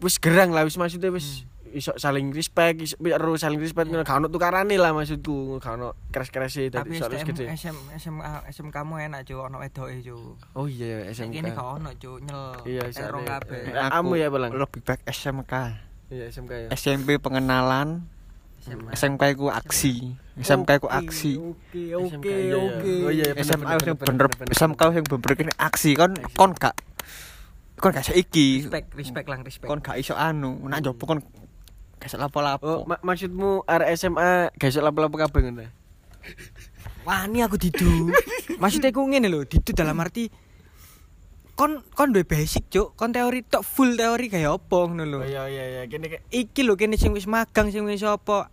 wis 0.00 0.20
gerang 0.20 0.52
lah 0.52 0.64
wis 0.64 0.76
maksudnya 0.76 1.08
wis 1.08 1.48
iso 1.76 1.92
saling 2.00 2.32
respect, 2.32 2.80
iso 2.80 2.96
ero 3.04 3.36
saling 3.36 3.60
respect 3.60 3.92
ngono 3.92 4.00
gak 4.00 4.16
ono 4.16 4.26
tukarane 4.32 4.80
lah 4.80 4.96
maksudku, 4.96 5.60
gak 5.60 5.76
ono 5.76 5.92
keres-kerese 6.08 6.72
Tapi 6.72 6.96
dadi 6.96 7.20
STM, 7.20 7.26
gede. 7.28 7.44
SM, 7.52 7.76
SMA, 8.00 8.32
SM 8.48 8.68
kamu 8.72 9.12
enak 9.12 9.28
cuk, 9.28 9.40
ono 9.44 9.60
wedoke 9.60 10.00
cuk. 10.00 10.56
Oh 10.56 10.64
iya 10.64 11.04
SMK. 11.12 11.36
Ini 11.44 11.50
gak 11.52 11.68
ono 11.82 11.90
cuk, 11.92 12.16
nyel. 12.24 12.42
Iya, 12.64 12.82
kabeh. 13.04 13.60
Eh, 13.76 13.88
kamu 13.92 14.12
ya, 14.16 14.28
Belang? 14.32 14.50
Lebih 14.56 14.80
baik 14.80 15.02
SMK. 15.04 15.54
Iya 16.08 16.24
SMK 16.32 16.52
ya. 16.54 16.68
SMP 16.72 17.20
pengenalan, 17.20 18.08
SMA. 18.64 18.90
SMK 18.96 19.22
ku 19.36 19.52
aksi. 19.52 20.16
SMK 20.40 20.70
ku 20.80 20.88
aksi. 20.88 21.32
Oke, 21.36 21.82
SMK, 21.92 22.24
oke, 22.24 22.32
iya, 22.32 22.40
iya. 22.40 22.56
oke. 22.56 22.94
Oh 23.04 23.12
iya, 23.12 23.26
SMA 23.44 23.74
bener. 24.00 24.28
SMK 24.48 24.82
yang 24.96 25.04
bener 25.04 25.52
aksi 25.60 25.92
kon 25.92 26.16
kon 26.32 26.56
gak 26.56 26.72
kon 27.76 27.92
gak 27.92 28.06
saiki. 28.08 28.64
Respect, 28.64 28.88
respect 28.96 29.26
lang, 29.28 29.40
respect. 29.44 29.68
Kon 29.68 29.80
gak 29.84 30.00
iso 30.00 30.16
anu, 30.16 30.56
nak 30.68 30.80
jopo 30.84 31.04
kon 31.04 31.20
gak 32.00 32.08
iso 32.08 32.16
lapo-lapo. 32.16 32.64
Oh, 32.64 32.80
ma- 32.88 33.00
maksudmu 33.00 33.64
arek 33.68 33.92
SMA 33.96 34.52
gak 34.56 34.72
iso 34.72 34.80
lapo-lapo 34.80 35.16
kabeh 35.20 35.40
ngono. 35.44 35.64
Wah, 37.06 37.28
ini 37.30 37.44
aku 37.46 37.54
didu. 37.54 38.10
Maksudnya 38.62 38.90
aku 38.90 39.06
ngene 39.06 39.30
lho, 39.30 39.46
didu 39.46 39.70
dalam 39.70 39.94
arti 40.02 40.26
kon 41.56 41.80
kon 41.96 42.12
duwe 42.12 42.28
basic 42.28 42.68
cuk, 42.68 42.92
kon 43.00 43.16
teori 43.16 43.40
tok 43.40 43.64
full 43.64 43.96
teori 43.96 44.28
kayak 44.28 44.60
apa 44.60 44.78
ngono 44.92 45.04
lho. 45.08 45.18
Oh 45.22 45.28
iya 45.28 45.48
iya 45.48 45.64
iya, 45.72 45.82
kene 45.88 46.20
Iki 46.28 46.60
lho 46.68 46.76
kene 46.76 47.00
sing 47.00 47.16
wis 47.16 47.24
magang 47.24 47.72
sing 47.72 47.88
wis 47.88 48.04
apa 48.04 48.52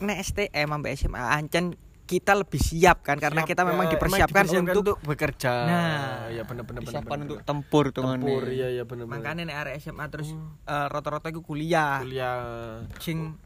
nek 0.00 0.16
STM 0.24 0.68
sampai 0.72 0.96
SMA 0.96 1.20
ancen 1.20 1.76
kita 2.08 2.32
lebih 2.32 2.56
siap 2.56 3.04
kan 3.04 3.20
karena 3.20 3.44
Siap, 3.44 3.50
kita 3.52 3.62
memang 3.68 3.84
ya, 3.84 3.92
dipersiapkan 4.00 4.44
emang 4.48 4.72
untuk 4.72 4.96
bekerja. 5.04 5.52
Nah, 5.68 6.32
ya. 6.32 6.42
Disiapkan 6.48 7.04
bener, 7.04 7.24
untuk 7.28 7.38
tempur 7.44 7.84
tuh 7.92 8.00
tempur, 8.00 8.48
iya 8.48 8.72
iya 8.72 8.88
bener. 8.88 9.04
makanya 9.04 9.44
nek 9.44 9.56
arek 9.68 9.74
SMA 9.84 10.08
terus 10.08 10.32
eh, 10.64 10.86
rata-rata 10.88 11.28
iku 11.28 11.44
kuliah. 11.44 12.00
kuliah. 12.00 12.80
Sing 12.96 13.36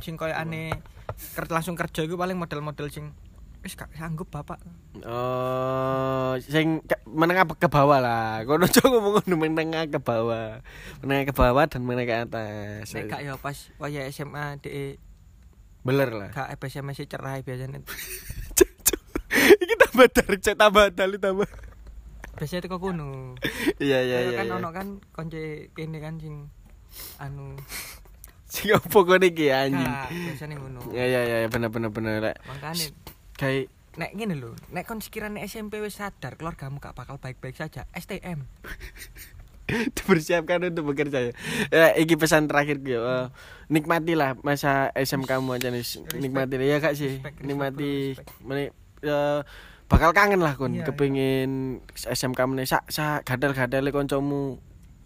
sing 0.00 0.16
koyo 0.16 0.32
aneh 0.32 0.72
ker- 1.36 1.52
langsung 1.52 1.76
kerja 1.76 2.08
iku 2.08 2.16
paling 2.16 2.40
model-model 2.40 2.88
sing 2.88 3.12
wis 3.60 3.76
gak 3.76 3.92
sanggup 3.98 4.32
bapak. 4.32 4.62
Oh, 5.02 6.38
sing 6.40 6.80
ke, 6.86 6.96
menengah 7.04 7.44
ke 7.52 7.68
bawah 7.68 8.00
lah. 8.00 8.40
Kono 8.48 8.64
cok 8.72 8.86
ngomong 8.86 9.26
menengah 9.28 9.90
ke 9.92 9.98
bawah. 10.00 10.64
Menengah 11.04 11.24
ke 11.28 11.34
bawah 11.36 11.64
dan 11.68 11.84
menengah 11.84 12.06
ke 12.06 12.16
atas. 12.32 12.96
Nek 12.96 13.12
gak 13.12 13.20
ya 13.26 13.34
pas 13.36 13.58
waya 13.76 14.08
SMA 14.08 14.56
de 14.62 14.96
beler 15.86 16.10
lah. 16.10 16.30
gak 16.34 16.58
SMS 16.66 17.06
cerai 17.06 17.46
biasanya. 17.46 17.78
Iki 19.62 19.74
tambah 19.78 20.06
tarik 20.10 20.40
cek 20.42 20.56
tambah 20.58 20.90
dali 20.90 21.16
tambah. 21.22 21.46
Biasanya 22.36 22.66
teko 22.66 22.82
kono. 22.82 23.38
Iya 23.78 23.98
iya 24.02 24.16
Kayak 24.20 24.28
iya. 24.28 24.38
kan 24.42 24.46
iya. 24.50 24.56
ono 24.58 24.68
kan 24.74 24.86
konce 25.14 25.70
kene 25.72 25.98
kan 26.02 26.18
sing 26.18 26.50
anu 27.22 27.54
Sing 28.50 28.70
opo 28.76 29.06
kono 29.06 29.24
iki 29.24 29.48
anjing. 29.48 29.86
gak 29.86 30.10
biasanya 30.10 30.54
ngono. 30.58 30.80
Iya 30.90 31.04
iya 31.06 31.20
iya 31.24 31.48
bener 31.48 31.70
bener 31.70 31.90
bener 31.94 32.12
lek. 32.20 32.36
Makanya 32.44 32.86
Kayak 33.36 33.68
nek 33.96 34.12
ngene 34.12 34.36
lho, 34.36 34.52
nek 34.76 34.84
kon 34.84 35.00
sekiranya 35.00 35.40
SMP 35.48 35.80
wis 35.80 35.96
sadar 35.96 36.36
keluargamu 36.36 36.76
gak 36.80 36.92
bakal 36.92 37.16
baik-baik 37.16 37.56
saja, 37.56 37.88
STM. 37.96 38.44
dipersiapkan 39.96 40.62
untuk 40.70 40.94
bekerja. 40.94 41.30
Ya. 41.30 41.32
ya 41.70 41.86
iki 41.98 42.14
pesan 42.14 42.46
terakhir 42.46 42.78
gue 42.82 42.98
uh, 42.98 43.34
nikmatilah 43.66 44.38
masa 44.46 44.94
SMK 44.94 45.38
kamu 45.38 45.58
aja 45.58 45.68
nih 45.74 45.82
nikmati. 46.22 46.54
Ya 46.62 46.78
kak 46.78 46.94
sih? 46.94 47.18
Respect, 47.18 47.42
nikmati 47.42 48.14
respect. 48.14 48.30
meni, 48.46 48.64
eh, 49.02 49.40
bakal 49.90 50.10
kangen 50.14 50.42
lah 50.42 50.54
kon 50.54 50.74
Iya, 50.74 50.86
kepengin 50.86 51.82
SMK 51.94 52.40
meneh 52.46 52.66
sak 52.66 52.86
sak 52.90 53.26
gadal-gadale 53.26 53.90
kancamu 53.90 54.58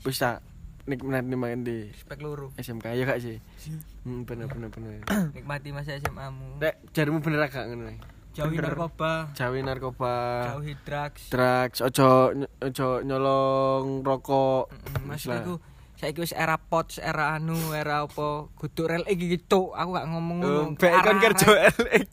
bisa 0.04 0.44
nikmati 0.88 1.26
nikmati 1.28 1.78
Spek 1.96 2.20
loro. 2.20 2.52
SMK 2.60 2.96
ya 2.96 3.04
kak 3.08 3.20
sih? 3.20 3.40
Hmm, 4.04 4.24
bener 4.24 4.48
bener 4.48 4.68
bener. 4.72 5.04
Nikmati 5.36 5.68
masa 5.72 5.96
SMA-mu. 6.00 6.60
Rek, 6.60 6.80
jarimu 6.96 7.20
bener 7.20 7.48
gak 7.48 7.68
ngono 7.68 7.92
Jauhi 8.30 8.56
bener. 8.56 8.78
narkoba, 8.78 9.12
jauhi 9.34 9.60
narkoba 9.60 10.14
jauhi 10.54 10.72
drugs. 10.86 11.22
drugs 11.34 11.78
ojo 11.82 12.30
ojo 12.62 12.88
nyolong 13.02 14.06
rokok 14.06 14.70
Mas 15.02 15.26
iku 15.26 15.58
saiki 15.98 16.22
wis 16.24 16.32
era 16.32 16.56
pots, 16.56 16.96
era 16.96 17.36
anu, 17.36 17.58
era 17.76 18.08
apa? 18.08 18.48
Kudu 18.56 18.88
rel 18.88 19.04
iki 19.04 19.36
gitu. 19.36 19.68
Aku 19.76 19.92
gak 19.92 20.08
ngomong 20.08 20.36
ngono. 20.40 20.60
Oh, 20.64 20.66
Baik 20.72 21.04
kan 21.04 21.20
kerja 21.20 21.68
ini 21.68 22.08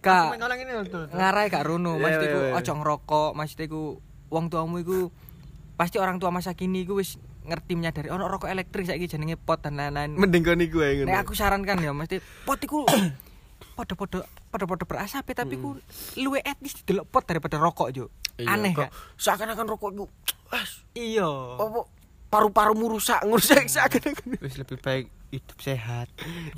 tuh. 0.92 1.08
Ngarai 1.08 1.48
gak 1.48 1.64
rono, 1.64 1.96
Iya, 1.96 2.04
Mas 2.04 2.16
iku 2.20 2.40
iya. 2.44 2.54
ojo 2.60 2.72
ngerokok, 2.84 3.30
Mas 3.32 3.56
iku 3.56 4.04
wong 4.28 4.52
tuamu 4.52 4.84
iku 4.84 5.08
pasti 5.80 6.04
orang 6.04 6.20
tua 6.20 6.36
masa 6.36 6.52
kini 6.52 6.84
iku 6.84 7.00
wis 7.00 7.16
ngerti 7.48 7.80
menyadari 7.80 8.12
ono 8.12 8.28
rokok 8.28 8.52
elektrik 8.52 8.84
saiki 8.84 9.08
jenenge 9.08 9.40
pot 9.40 9.64
dan 9.64 9.80
lain-lain. 9.80 10.20
Mending 10.20 10.44
kon 10.44 10.60
iku 10.60 10.84
ae 10.84 11.00
ngono. 11.00 11.08
Nek 11.08 11.24
aku 11.24 11.32
sarankan 11.32 11.80
ya 11.80 11.96
mesti 11.96 12.20
pot 12.44 12.60
iku 12.60 12.84
podo-podo 13.78 14.26
podo-podo 14.58 14.84
berasap 14.84 15.22
tapi 15.30 15.54
ku 15.56 15.78
luwe 16.18 16.42
etis 16.42 16.82
didelok 16.82 17.06
pot 17.08 17.24
daripada 17.24 17.56
rokok 17.56 17.94
yo. 17.94 18.10
Iya, 18.36 18.50
Aneh 18.50 18.74
kok? 18.74 18.90
Seakan-akan 19.16 19.70
rokok 19.70 20.10
wes 20.50 20.82
Iya. 20.92 21.30
apa 21.56 21.86
paru-parumu 22.28 22.90
rusak 22.90 23.22
ngurusak 23.22 23.70
seakan-akan. 23.70 24.42
Wis 24.42 24.58
lebih 24.58 24.82
baik 24.82 25.06
hidup 25.28 25.58
sehat. 25.60 26.08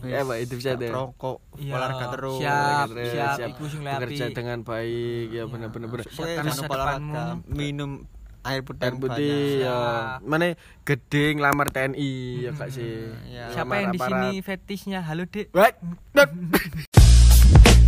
Ya, 0.02 0.22
Pak, 0.22 0.38
hidup 0.40 0.60
sehat 0.62 0.80
ya. 0.80 0.94
Rokok, 0.94 1.44
Iya, 1.58 1.74
olahraga 1.76 2.06
terus. 2.16 2.40
siap. 2.40 2.88
Terus, 2.88 3.12
iku 3.50 3.64
sing 3.68 3.82
bekerja 3.84 4.26
dengan 4.32 4.58
baik 4.62 5.26
ya 5.30 5.44
Jangan 5.46 6.46
masa 6.46 6.62
lupa 6.64 6.76
olahraga, 6.78 7.24
minum 7.46 7.92
air 8.40 8.62
putih 8.64 8.82
Air 8.82 8.96
putih 8.96 9.10
banyak. 9.10 9.62
ya. 9.62 9.80
Mana 10.22 10.46
gede 10.82 11.24
ngelamar 11.36 11.68
TNI 11.70 12.12
ya 12.40 12.52
kak 12.56 12.70
sih. 12.72 13.12
ya. 13.28 13.52
Siapa 13.52 13.74
yang 13.78 13.92
di 13.92 14.00
sini 14.00 14.30
fetishnya? 14.40 15.00
Halo, 15.04 15.28
Dek. 15.28 15.52
Wait, 15.52 15.76
wait. 16.16 16.28